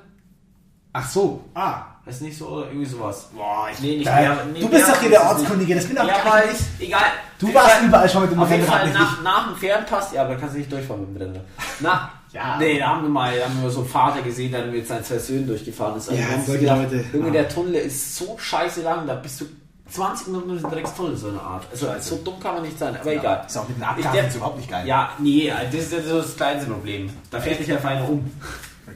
[0.99, 1.45] Ach so.
[1.55, 1.83] Ah.
[2.07, 3.29] Ist nicht so oder irgendwie sowas?
[3.35, 5.97] Boah, ich, Nee, nicht da, Bär- nee, du bist doch hier der Ortskundige, das bin
[5.97, 6.61] doch Ja, gar nicht.
[6.79, 7.01] egal.
[7.39, 9.01] Du Auf warst jeden Fall- überall schon mit dem Auf jeden Rennrad Fall nicht.
[9.01, 11.45] nach, nach dem Fernpass, ja, aber da kannst du nicht durchfahren mit dem Brenner.
[11.81, 12.57] Na, Ja.
[12.59, 15.19] nee, da haben wir mal, haben wir so einen Vater gesehen, der mit seinen zwei
[15.19, 16.09] Söhnen durchgefahren ist.
[16.09, 17.05] Also Ja, solche gedacht, Leute.
[17.13, 17.33] Junge, Ja.
[17.33, 19.47] der Tunnel ist so scheiße lang, da bist du
[19.91, 21.65] 20 Minuten durch den Dreckstunnel, so eine Art.
[21.73, 22.09] Also Scheiße.
[22.11, 23.45] so dumm kann man nicht sein, aber egal.
[23.47, 24.87] Ist auch mit den Ich Abgasen der- überhaupt nicht geil.
[24.87, 27.11] Ja, nee, das ist ja so das kleinste Problem.
[27.33, 28.31] Da fährt dich einfach einer um,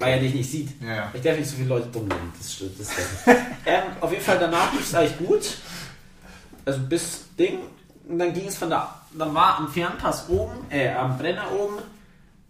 [0.00, 0.70] weil er dich nicht sieht.
[0.82, 1.10] Ja.
[1.14, 2.32] Ich darf nicht so viele Leute dumm nennen.
[2.36, 2.80] Das stimmt.
[2.80, 3.38] Das stimmt.
[3.66, 5.56] ähm, auf jeden Fall danach lief es eigentlich gut.
[6.64, 7.58] Also bis Ding.
[8.08, 9.02] Und dann ging es von da.
[9.16, 11.78] Dann war am Fernpass oben, äh, am Brenner oben,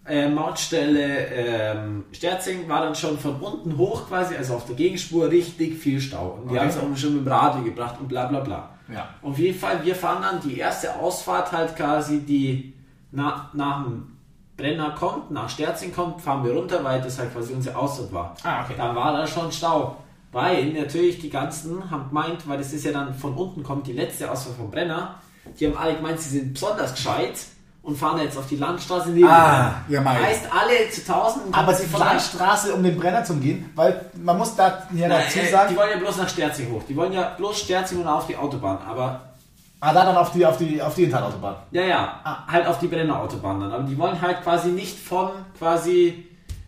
[0.06, 5.30] äh, Mautstelle ähm, Sterzing, war dann schon von unten hoch quasi, also auf der Gegenspur
[5.30, 6.38] richtig viel Stau.
[6.42, 6.60] Und die Okay.
[6.60, 8.70] haben es auch schon mit dem Radio gebracht und bla bla bla.
[8.92, 9.08] Ja.
[9.22, 12.74] Auf jeden Fall, wir fahren dann die erste Ausfahrt halt quasi, die
[13.12, 14.16] nach, nach dem
[14.60, 18.36] Brenner kommt, nach Sterzing kommt, fahren wir runter, weil das halt quasi unsere Ausfahrt war.
[18.42, 18.74] Ah, okay.
[18.76, 19.96] Dann war da schon Stau.
[20.32, 23.92] Weil natürlich die ganzen haben gemeint, weil das ist ja dann von unten kommt die
[23.92, 25.16] letzte Ausfahrt vom Brenner,
[25.58, 27.34] die haben alle gemeint, sie sind besonders gescheit
[27.82, 30.22] und fahren jetzt auf die Landstraße neben Ah, ja, mein.
[30.22, 34.38] Heißt alle zu tausenden Aber sie von Landstraße, um den Brenner zu gehen, weil man
[34.38, 36.82] muss da ja Nein, dazu äh, sagen, die wollen ja bloß nach Sterzing hoch.
[36.88, 38.78] Die wollen ja bloß Sterzing und auf die Autobahn.
[38.86, 39.29] Aber
[39.82, 41.56] Ah, da dann auf die, auf die, auf die Internetautobahn.
[41.70, 42.46] Ja, ja, Ah.
[42.46, 43.72] halt auf die Brenner Autobahn dann.
[43.72, 46.26] Aber die wollen halt quasi nicht von quasi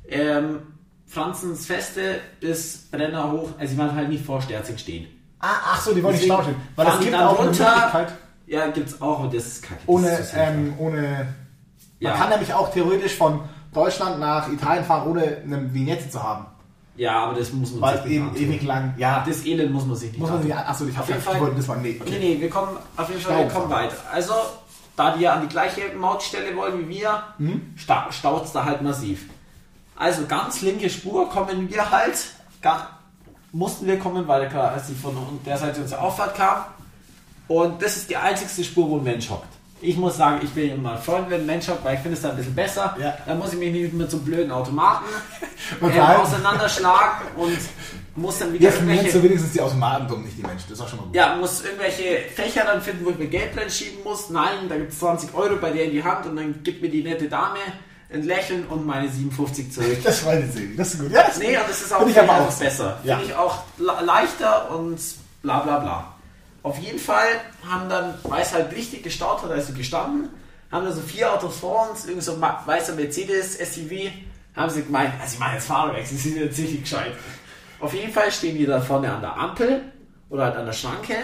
[0.08, 0.60] ähm,
[1.06, 5.06] Franzens Feste bis Brenner hoch, also die wollen halt nicht vor Sterzing stehen.
[5.40, 6.62] Ah, ach so, die wollen nicht Deswegen stau stehen.
[6.76, 7.64] Weil es die gibt auch eine runter.
[7.74, 8.12] Möglichkeit,
[8.46, 9.80] Ja, gibt's auch und das ist kacke.
[9.80, 11.34] Das ohne, ist ähm, ohne,
[12.00, 12.10] Ja.
[12.10, 13.40] man kann nämlich auch theoretisch von
[13.74, 16.46] Deutschland nach Italien fahren, ohne eine Vignette zu haben.
[16.96, 18.42] Ja, aber das muss man Weil sich eben antun.
[18.42, 20.50] ewig lang, ja, Das Elend muss man sich nicht muss man antun.
[20.52, 22.18] sich, achso, ich Auf hab jeden Fall- wollte das mal, nee, Nee, okay.
[22.20, 23.96] nee, wir kommen auf jeden Fall wir kommen weiter.
[24.12, 24.34] Also,
[24.96, 27.74] da die ja an die gleiche Mautstelle wollen wie wir, Mhm.
[27.76, 29.26] sta staut es da halt massiv.
[29.96, 32.16] Also ganz linke Spur kommen wir halt,
[32.60, 32.88] ga,
[33.52, 35.14] mussten wir kommen, weil klar, als die von
[35.46, 36.64] der Seite unsere Auffahrt kam.
[37.48, 39.46] Und das ist die einzigste Spur, wo ein Mensch hockt.
[39.82, 42.30] Ich muss sagen, ich bin immer Freund, wenn ein Mensch weil ich finde es da
[42.30, 42.96] ein bisschen besser.
[43.00, 43.14] Ja.
[43.26, 45.04] Da muss ich mich nicht mit so blöden Automaten
[45.82, 47.58] äh, auseinanderschlagen und
[48.14, 50.64] muss dann wieder nennst irgendwelche du wenigstens die Automaten dumm, nicht die Menschen.
[50.68, 51.14] Das ist auch schon mal gut.
[51.16, 54.30] ja, muss irgendwelche Fächer dann finden, wo ich mir Geld drin schieben muss.
[54.30, 56.90] Nein, da gibt es 20 Euro bei der in die Hand und dann gibt mir
[56.90, 57.58] die nette Dame
[58.12, 59.96] ein Lächeln und meine 57 zurück.
[60.04, 60.66] Das freut mich sehr.
[60.76, 61.10] Das ist gut.
[61.10, 62.64] Ja, das ist Nee, und das ist auch, ich auch so.
[62.64, 62.98] besser.
[63.04, 63.16] Ja.
[63.16, 64.98] Finde ich auch le- leichter und
[65.42, 66.11] bla bla bla.
[66.62, 67.26] Auf jeden Fall
[67.68, 70.28] haben dann, weil es halt richtig gestaut hat, also gestanden,
[70.70, 74.10] haben da so vier Autos vor uns, irgend so ein weißer Mercedes SUV,
[74.54, 77.12] haben sie gemeint, also ich meine jetzt Fahrwerk, sie sind jetzt richtig gescheit.
[77.80, 79.92] Auf jeden Fall stehen die da vorne an der Ampel
[80.30, 81.14] oder halt an der Schranke,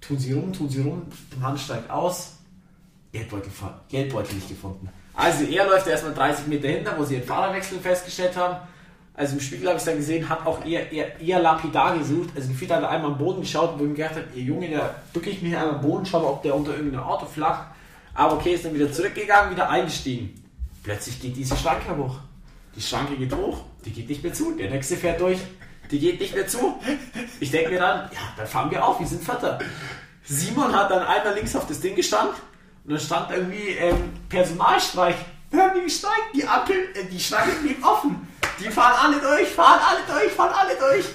[0.00, 1.02] tun sie rum, tun sie rum,
[1.32, 2.34] der Mann steigt aus,
[3.12, 3.50] Geldbeutel,
[3.88, 4.88] Geldbeutel nicht gefunden.
[5.14, 8.58] Also er läuft erstmal 30 Meter hinter, wo sie den Fahrerwechsel festgestellt haben.
[9.16, 12.28] Also im Spiegel habe ich dann gesehen, hat auch eher, eher, eher lapidar gesucht.
[12.36, 14.68] Also gefühlt hat er einmal am Boden geschaut, wo ich mir gedacht habe, ihr Junge,
[14.68, 17.66] der wirklich mich einmal am Boden schaut, ob der unter irgendeinem Auto flacht.
[18.12, 20.42] Aber okay, ist dann wieder zurückgegangen, wieder eingestiegen.
[20.82, 22.16] Plötzlich geht diese Schranke hoch.
[22.76, 24.52] Die Schranke geht hoch, die geht nicht mehr zu.
[24.52, 25.38] Der nächste fährt durch,
[25.90, 26.74] die geht nicht mehr zu.
[27.40, 29.58] Ich denke mir dann, ja, dann fahren wir auf, wir sind Vater.
[30.24, 32.34] Simon hat dann einmal links auf das Ding gestanden
[32.84, 35.16] und dann stand irgendwie ähm, Personalstreik.
[35.50, 38.28] Wir haben die gestreikt, die Ampel, äh, die Schranke blieb offen.
[38.58, 41.06] Die fahren alle durch, fahren alle durch, fahren alle durch.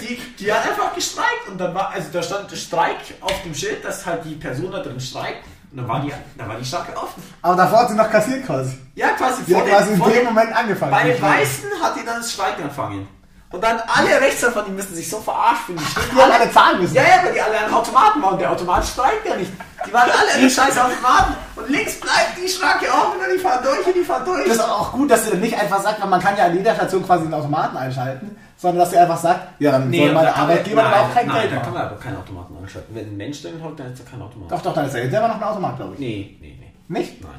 [0.00, 3.84] Die, die hat einfach gestreikt und dann war, also da stand Streik auf dem Schild,
[3.84, 6.96] dass halt die Person da drin streikt und dann war die, dann war die Schranke
[6.96, 7.22] offen.
[7.42, 8.78] Aber davor hat sie noch kassiert quasi.
[8.94, 10.92] Ja, quasi Die hat den- quasi in vor dem Moment angefangen.
[10.92, 11.20] Bei den.
[11.20, 13.08] Weißen hat die dann das Streiken angefangen.
[13.56, 14.10] Und dann alle
[14.52, 15.78] von die müssen sich so verarscht fühlen.
[15.78, 16.94] Die Die haben alle zahlen müssen.
[16.94, 18.38] Ja, ja, weil die alle an Automaten waren.
[18.38, 19.50] Der Automat streikt ja nicht.
[19.86, 21.34] Die waren alle an den scheiß Automaten.
[21.56, 24.44] Und links bleibt die Schranke offen und die fahren durch und die fahren durch.
[24.46, 26.74] Das ist auch gut, dass dann nicht einfach sagt, weil man kann ja an jeder
[26.74, 30.14] Station quasi einen Automaten einschalten, sondern dass sie einfach sagt, ja, dann soll da kann
[30.14, 31.74] man- Arbeitgeber dann auch kein nein, Geld da kann machen.
[31.74, 32.94] man aber keinen Automaten anschalten.
[32.94, 34.52] Wenn ein Mensch drin hockt, dann ist da kein Automat.
[34.52, 36.00] Doch, doch, dann ist ja hinterher noch ein Automat, glaube ich.
[36.00, 36.98] Nee, nee, nee.
[37.00, 37.22] Nicht?
[37.22, 37.30] Nein.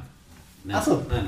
[0.63, 0.77] Nein.
[0.79, 1.05] Ach so.
[1.09, 1.27] Nein.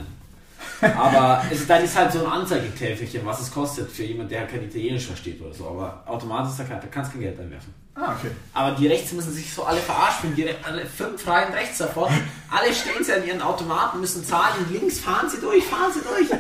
[0.82, 4.64] Aber es, dann ist halt so ein Anzeigetäfelchen, was es kostet für jemanden, der kein
[4.64, 5.68] Italienisch versteht oder so.
[5.68, 7.74] Aber automatisch ist da kein, da kannst kein Geld einwerfen.
[7.96, 8.32] Ah, okay.
[8.54, 10.34] Aber die Rechts müssen sich so alle verarscht fühlen.
[10.36, 12.08] Die alle fünf Reihen rechts davon.
[12.50, 16.00] Alle stehen sie an ihren Automaten, müssen zahlen und links fahren sie durch, fahren sie
[16.00, 16.40] durch.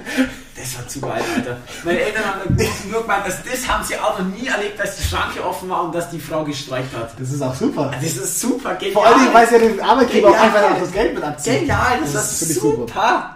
[0.55, 1.57] Das war zu geil, Alter.
[1.83, 2.57] Meine Eltern haben
[2.89, 5.83] nur gemeint, dass das haben sie auch noch nie erlebt, dass die Schranke offen war
[5.83, 7.19] und dass die Frau gestreikt hat.
[7.19, 7.91] Das ist auch super.
[7.93, 8.93] Das ist super genial.
[9.03, 10.55] Vor Dingen, weil sie ja den Arbeitgeber auch Genial.
[10.55, 11.59] einfach noch das Geld mit abziehen.
[11.59, 12.77] Genial, das, Das ist super.
[12.87, 13.35] super.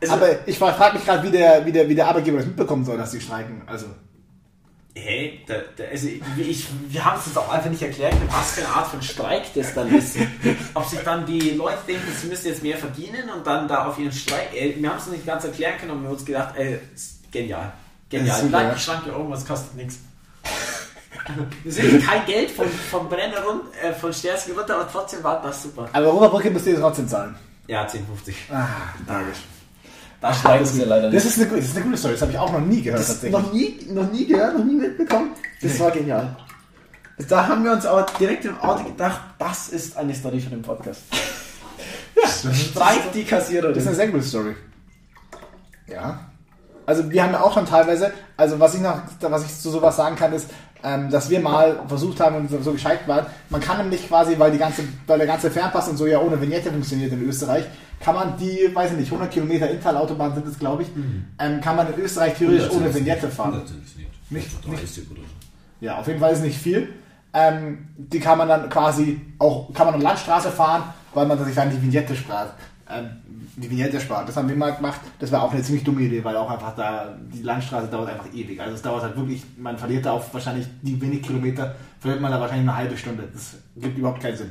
[0.00, 2.84] Also, Aber ich frage mich gerade, wie der, wie, der, wie der Arbeitgeber das mitbekommen
[2.84, 3.62] soll, dass sie streiken.
[3.66, 3.86] Also,
[4.92, 8.66] Hey, da, da, also ich, wir haben es uns auch einfach nicht erklärt, was für
[8.66, 10.16] eine Art von Streik das dann ist.
[10.74, 13.98] Ob sich dann die Leute denken, sie müssen jetzt mehr verdienen und dann da auf
[14.00, 14.48] ihren Streik.
[14.52, 17.30] Ey, wir haben es nicht ganz erklären können und wir haben uns gedacht, ey, ist
[17.30, 17.72] genial.
[18.08, 18.42] Genial.
[18.42, 19.98] Bleibt die Schranke irgendwas kostet nichts.
[21.62, 25.40] Wir sind kein Geld von, vom Brenner rund, äh, von Sterzke runter, aber trotzdem war
[25.40, 25.88] das super.
[25.92, 27.36] aber Oberbrücke müsst ihr trotzdem zahlen.
[27.68, 28.34] Ja, 10,50.
[28.52, 28.66] Ah,
[29.06, 29.38] tragisch.
[30.20, 32.38] Da streiken sie leider Das ist, eine, das ist eine gute Story, das habe ich
[32.38, 33.32] auch noch nie gehört tatsächlich.
[33.32, 35.30] Noch nie, noch nie gehört, noch nie mitbekommen.
[35.62, 36.36] Das war genial.
[37.28, 40.62] Da haben wir uns aber direkt im Auto gedacht, das ist eine Story für den
[40.62, 41.02] Podcast.
[42.52, 43.74] Streik die Kassiererin.
[43.74, 44.54] Das ist eine sehr gute Story.
[45.86, 46.29] Ja.
[46.90, 49.96] Also wir haben ja auch schon teilweise, also was ich noch, was ich zu sowas
[49.96, 50.50] sagen kann, ist,
[50.82, 53.26] ähm, dass wir mal versucht haben und so, gescheit waren.
[53.48, 56.40] Man kann nämlich quasi, weil die ganze, weil der ganze Fernpass und so ja ohne
[56.40, 57.64] Vignette funktioniert in Österreich,
[58.00, 60.88] kann man die, weiß ich nicht, 100 Kilometer Interautobahn sind es, glaube ich,
[61.38, 63.52] ähm, kann man in Österreich theoretisch ohne Vignette fahren.
[64.30, 65.26] Nicht- Nicht 30 oder so.
[65.86, 66.88] Ja, auf jeden Fall ist nicht viel.
[67.32, 70.82] Ähm, die kann man dann quasi auch, kann man an Landstraße fahren,
[71.14, 72.54] weil man sich dann die Vignette spart.
[72.92, 73.10] Ähm,
[73.56, 74.28] die Vignette spart.
[74.28, 75.00] Das haben wir mal gemacht.
[75.18, 78.32] Das war auch eine ziemlich dumme Idee, weil auch einfach da, die Landstraße dauert einfach
[78.32, 78.60] ewig.
[78.60, 82.30] Also es dauert halt wirklich, man verliert da auf wahrscheinlich die wenig Kilometer, verliert man
[82.32, 83.28] da wahrscheinlich eine halbe Stunde.
[83.32, 84.50] Das gibt überhaupt keinen Sinn.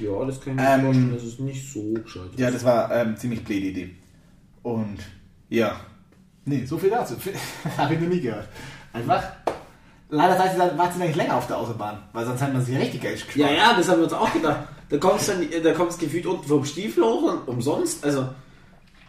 [0.00, 2.30] Ja, das kann ich Ähm, mir vorstellen, das ist nicht so gescheit.
[2.36, 3.94] Ja, das war ähm, ziemlich blöde Idee.
[4.62, 4.98] Und
[5.48, 5.76] ja.
[6.44, 7.14] Nee, so viel dazu.
[7.76, 8.48] Habe ich noch nie gehört.
[8.92, 9.22] Einfach
[10.08, 12.52] leider seid ihr dann, wart ihr dann nicht länger auf der Autobahn, weil sonst hätte
[12.52, 13.36] man sich richtig Geld gespart.
[13.36, 14.66] Ja, ja, das haben wir uns auch gedacht.
[14.88, 18.04] Da kommst du dann, da kommst gefühlt unten vom Stiefel hoch und umsonst.
[18.04, 18.28] Also,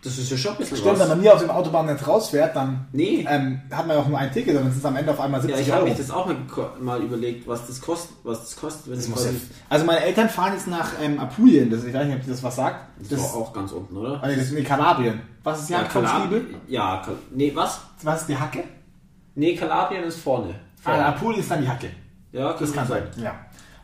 [0.04, 2.86] das ist ja schon ein bisschen Stimmt, wenn man nie aus dem Autobahnnetz rausfährt, dann
[2.92, 3.26] Nee.
[3.28, 5.40] ähm, hat man ja auch nur ein Ticket und es ist am Ende auf einmal
[5.42, 5.90] Ja, 70 ich habe Euro.
[5.90, 6.36] mich das auch mal,
[6.80, 9.32] mal überlegt, was das kostet, was das kostet, wenn Das muss ja,
[9.68, 12.56] also meine Eltern fahren jetzt nach ähm, Apulien, das, ich weiß nicht, ob das was
[12.56, 12.88] sagt.
[13.00, 14.20] Das ist auch ganz unten, oder?
[14.24, 15.22] Ah, nee, das ist in Kalabrien.
[15.44, 16.56] Was ist die Kalab- Zwiebel?
[16.68, 17.82] Ja, Kal nee, was?
[18.04, 18.64] Was ist die Hacke?
[19.34, 20.54] Nee, Kalabrien ist vorne.
[20.84, 21.06] Ah, vorne.
[21.06, 21.90] Apulien ist dann die Hacke.
[22.32, 23.04] ja, Das kann sein.
[23.18, 23.34] Ja.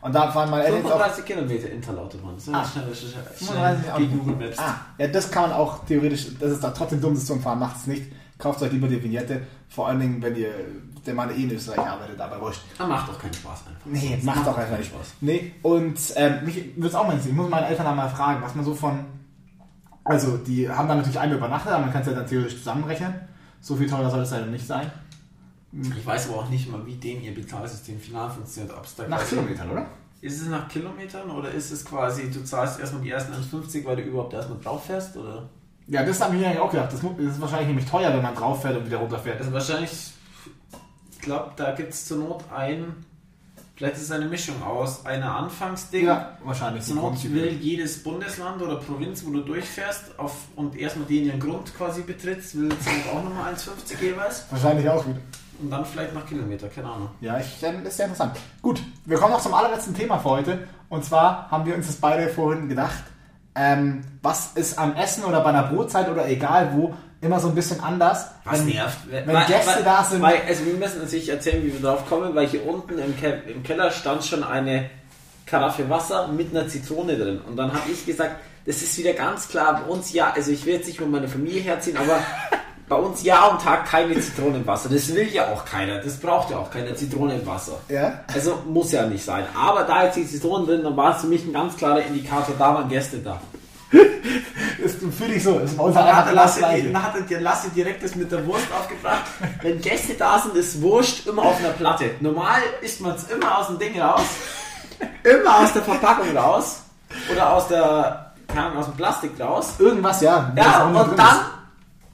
[0.02, 0.98] Und da fahren meine Eltern jetzt auch...
[0.98, 2.34] 35 Kilometer Interlautobahn.
[2.34, 2.58] Das ist Ah.
[2.62, 3.06] Recherche.
[3.36, 4.58] 35 Schnell gegen Google Maps.
[4.58, 7.58] Ah, ja, das kann man auch theoretisch, das ist da trotzdem dumm, das zu umfahren,
[7.60, 8.12] macht es nicht.
[8.38, 10.50] Kauft euch lieber die Vignette, vor allen Dingen, wenn ihr,
[11.06, 12.62] der Mann eh in Österreich arbeitet, aber wurscht.
[12.78, 13.80] Ah, macht doch keinen Spaß einfach.
[13.86, 15.06] Nee, Das macht doch einfach nicht Spaß.
[15.20, 18.08] Nee, und ähm, mich würde es auch mal interessieren, ich muss meine Eltern dann mal
[18.08, 19.04] fragen, was man so von,
[20.02, 23.14] also die haben dann natürlich einmal übernachtet, aber man kann es ja dann theoretisch zusammenrechnen.
[23.60, 24.90] So viel teurer soll es leider nicht sein.
[25.72, 28.76] Ich weiß aber auch nicht mal, wie dem ihr Bezahlsystem final funktioniert.
[28.76, 29.86] Ob es da Nach Kilometern, oder?
[30.20, 33.96] Ist es nach Kilometern oder ist es quasi, du zahlst erstmal die ersten 1,50, weil
[33.96, 35.16] du überhaupt erstmal drauf fährst?
[35.16, 35.48] Oder?
[35.88, 36.92] Ja, das habe ich mir eigentlich auch gedacht.
[36.92, 39.40] Das ist wahrscheinlich nämlich teuer, wenn man drauf fährt und wieder runterfährt.
[39.40, 40.12] Also wahrscheinlich,
[41.10, 43.04] ich glaube, da gibt es zur Not ein,
[43.74, 46.06] vielleicht ist es eine Mischung aus einer Anfangsding.
[46.06, 46.84] Ja, wahrscheinlich.
[46.84, 51.40] Zur Not will jedes Bundesland oder Provinz, wo du durchfährst auf, und erstmal den ihren
[51.40, 52.78] Grund quasi betrittst, will Not
[53.12, 54.44] auch nochmal 1,50 jeweils.
[54.50, 55.18] Wahrscheinlich auch wieder.
[55.62, 57.10] Und dann vielleicht nach Kilometer, keine Ahnung.
[57.20, 58.36] Ja, ich, ähm, ist sehr interessant.
[58.60, 60.58] Gut, wir kommen noch zum allerletzten Thema für heute.
[60.88, 63.04] Und zwar haben wir uns das beide vorhin gedacht,
[63.54, 67.54] ähm, was ist am Essen oder bei einer Brotzeit oder egal wo immer so ein
[67.54, 68.26] bisschen anders.
[69.08, 70.20] wenn, Wenn Gäste da sind.
[70.20, 73.42] Weil, also wir müssen natürlich erzählen, wie wir drauf kommen, weil hier unten im, Ke
[73.46, 74.90] im Keller stand schon eine
[75.46, 77.40] Karaffe Wasser mit einer Zitrone drin.
[77.46, 78.36] Und dann habe ich gesagt,
[78.66, 81.28] das ist wieder ganz klar bei uns ja, also ich will jetzt nicht mit meiner
[81.28, 82.18] Familie herziehen, aber
[82.92, 84.90] bei uns Jahr und Tag keine Zitrone im Wasser.
[84.90, 85.98] Das will ja auch keiner.
[86.00, 87.78] Das braucht ja auch keine Zitrone im Wasser.
[87.88, 88.20] Ja?
[88.32, 89.46] Also muss ja nicht sein.
[89.58, 92.54] Aber da jetzt die Zitronen drin, dann war es für mich ein ganz klarer Indikator,
[92.58, 93.40] da waren Gäste da.
[94.82, 95.60] Das fühle ich so.
[95.60, 98.16] Das ist bei uns Dann einfach hat, das Lasse, dann hat der Lasse direkt das
[98.16, 99.22] mit der Wurst aufgebracht.
[99.60, 102.10] Wenn Gäste da sind, ist Wurst immer auf einer Platte.
[102.18, 104.22] Normal isst man es immer aus dem Ding raus.
[105.22, 106.80] Immer aus der Verpackung raus.
[107.30, 109.74] Oder aus der, keine Ahnung, aus dem Plastik raus.
[109.78, 110.52] Irgendwas, ja.
[110.56, 111.61] Ja, und dann.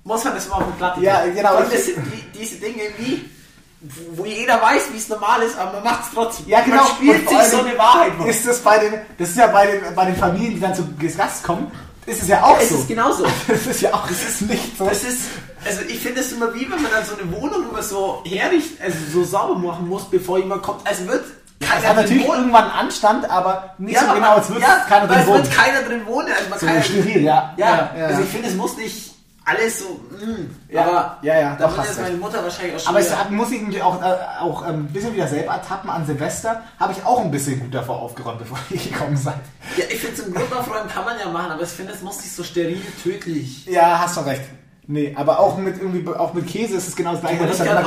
[0.08, 1.58] Muss man das immer auf die Platte Ja, genau.
[1.58, 3.28] Und das sind die, diese Dinge wie,
[4.16, 6.48] wo jeder weiß, wie es normal ist, aber man macht es trotzdem.
[6.48, 6.76] Ja, genau.
[6.82, 8.12] Man spielt sich so eine Wahrheit.
[8.26, 10.84] Ist das bei den, das ist ja bei den, bei den Familien, die dann zu
[11.16, 11.70] Gast kommen,
[12.06, 12.76] ist es ja auch Es so.
[12.76, 13.24] ist genauso.
[13.46, 14.86] Das ist ja auch, das ist nicht so.
[14.86, 15.20] Das ist,
[15.64, 18.82] also ich finde es immer wie, wenn man dann so eine Wohnung immer so herrichten,
[18.82, 20.86] also so sauber machen muss, bevor jemand kommt.
[20.86, 21.24] Also wird
[21.60, 22.38] Es hat natürlich wohnen.
[22.38, 25.42] irgendwann Anstand, aber nicht so aber genau, als würde ja, keiner drin es wohnen.
[25.44, 26.28] wird keiner drin wohnen.
[26.34, 27.54] Also man So kann steril, ja.
[27.58, 28.24] ja, ja, also ja.
[28.24, 29.14] ich finde, es muss nicht
[29.48, 32.88] alles so, mm, Ja, aber ja, ja, da doch, hast meine Mutter wahrscheinlich auch schon
[32.90, 35.88] Aber es wieder- hat- muss ich auch, äh, auch ähm, ein bisschen wieder selber ertappen
[35.90, 36.62] an Silvester.
[36.78, 39.38] Habe ich auch ein bisschen gut davor aufgeräumt, bevor ihr gekommen seid.
[39.76, 42.18] ja, ich finde zum Glück aufräumen kann man ja machen, aber ich finde, es muss
[42.18, 43.66] nicht so steril, tödlich.
[43.66, 44.42] Ja, hast du recht.
[44.90, 47.42] Nee, aber auch mit irgendwie auch mit Käse ist es genau das gleiche.
[47.42, 47.82] Obwohl ich, grad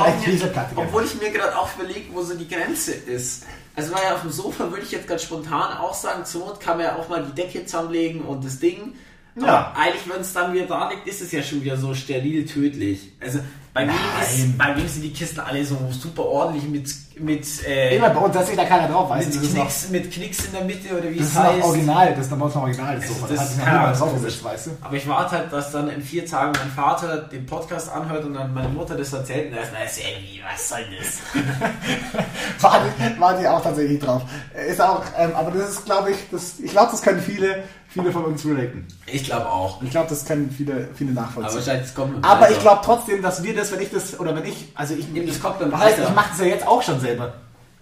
[0.54, 3.42] gleich mir, obwohl ich mir gerade auch überlege, wo so die Grenze ist.
[3.74, 6.60] Also weil ja auf dem Sofa würde ich jetzt ganz spontan auch sagen, zur Not
[6.60, 8.94] kann man ja auch mal die Decke zusammenlegen und das Ding.
[9.36, 9.72] Aber Ja.
[9.76, 13.12] eigentlich, wenn es dann wieder da liegt, ist es ja schon wieder so steril tödlich.
[13.20, 13.40] Also
[13.72, 14.54] bei mir, ist, Nein.
[14.58, 18.34] bei mir sind die Kisten alle so super ordentlich mit, mit, äh, Immer bei uns
[18.34, 19.36] setzt sich da keiner drauf, weißt mit?
[19.36, 21.44] Das ist noch, Knicks, mit Knicks in der Mitte oder wie das es ist noch
[21.44, 21.64] heißt.
[21.64, 22.94] original, das ist bei uns noch original.
[22.96, 23.26] Das, Also Sofa.
[23.28, 24.70] das das hat ist- ja, draufgesetzt, weißt du?
[24.82, 28.34] Aber ich warte halt, dass dann in vier Tagen mein Vater den Podcast anhört und
[28.34, 31.20] dann meine Mutter das erzählt und er ist, ist irgendwie, was soll das?
[32.60, 32.86] Warte,
[33.18, 34.22] warte ich auch tatsächlich drauf.
[34.68, 38.12] Ist auch, ähm, aber das ist, glaube ich, das, ich glaube, das können viele, viele
[38.12, 38.86] von uns relaten.
[39.06, 39.82] Ich glaube auch.
[39.82, 41.62] Ich glaube, das können viele, viele Aber nachvollziehen.
[41.66, 42.50] das Aber Alter.
[42.52, 45.42] ich glaube trotzdem, dass wir das, wenn ich das, oder wenn ich, also ich, das
[45.42, 46.02] heißt, Alter.
[46.08, 47.34] ich mache das ja jetzt auch schon selber.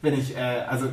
[0.02, 0.86] Wenn ich, äh, also,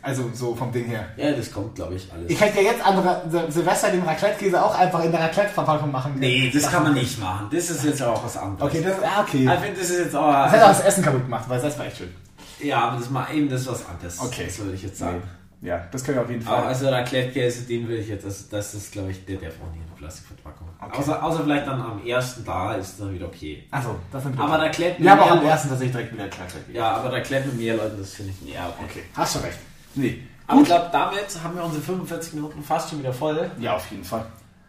[0.00, 1.04] also so vom Ding her.
[1.18, 2.30] Ja, das kommt, glaube ich, alles.
[2.30, 6.14] Ich hätte ja jetzt andere Sil- Silvester den Raclette-Käse auch einfach in der Raclette-Verpackung machen.
[6.18, 7.48] nee, das kann man nicht machen.
[7.52, 8.72] Das ist jetzt auch was anderes.
[8.72, 9.44] Okay, das, ah, okay.
[9.52, 10.32] Ich finde, das ist jetzt auch.
[10.32, 12.14] Das hätte auch das Essen kaputt gemacht, weil das war echt schön.
[12.62, 14.18] ja, aber das mal eben das ist was anderes.
[14.20, 14.44] Okay.
[14.46, 15.22] Das würde ich jetzt sagen.
[15.60, 16.66] Ja, das können wir auf jeden Aber Fall.
[16.68, 19.82] also Raclette-Käse, den will ich jetzt, das, das ist, glaube ich, der darf auch nicht
[19.82, 20.68] in der Plastikverpackung.
[20.86, 20.98] Okay.
[20.98, 23.64] Außer, außer vielleicht dann am ersten da ist dann wieder okay.
[23.70, 26.24] Achso, das sind Aber Raclette Wir haben auch mit am mehr- ersten tatsächlich direkt wieder
[26.24, 26.72] Raclette.
[26.72, 28.84] Ja, aber Raclette mit mehr Leuten, das finde ich ja okay.
[28.90, 29.58] Okay, hast du recht.
[29.94, 30.22] Nee.
[30.46, 33.50] Aber ich glaube, damit haben wir unsere 45 Minuten fast schon wieder voll.
[33.58, 34.26] Ja, auf jeden Fall.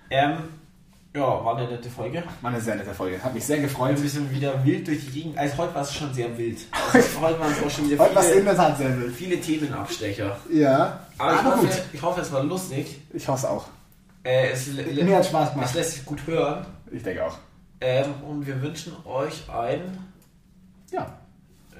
[0.10, 0.38] Ähm,
[1.14, 2.24] ja, war eine nette Folge.
[2.42, 3.22] War eine sehr nette Folge.
[3.24, 4.02] Hat mich sehr gefreut.
[4.02, 5.38] Wir sind wieder wild durch die Gegend.
[5.38, 6.60] Also heute war es schon sehr wild.
[6.94, 8.98] Also heute waren es auch schon wieder Heute war es in viele, der Tat sehr
[9.00, 9.16] wild.
[9.16, 10.38] viele Themenabstecher.
[10.52, 11.82] Ja, Aber ich, aber hoffe, gut.
[11.94, 13.02] ich hoffe, es war lustig.
[13.14, 13.66] Ich hoffe es auch.
[14.26, 15.76] Äh, es, Mir hat Spaß es gemacht.
[15.76, 16.66] lässt sich gut hören.
[16.92, 17.38] Ich denke auch.
[17.80, 19.98] Ähm, und wir wünschen euch ein
[20.92, 21.20] Ja.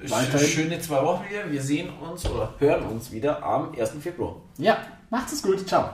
[0.08, 0.46] Weiterhin.
[0.46, 1.50] Schöne zwei Wochen wieder.
[1.50, 3.92] Wir sehen uns oder hören uns wieder am 1.
[4.00, 4.36] Februar.
[4.58, 4.78] Ja,
[5.10, 5.66] macht es gut.
[5.66, 5.88] Ciao.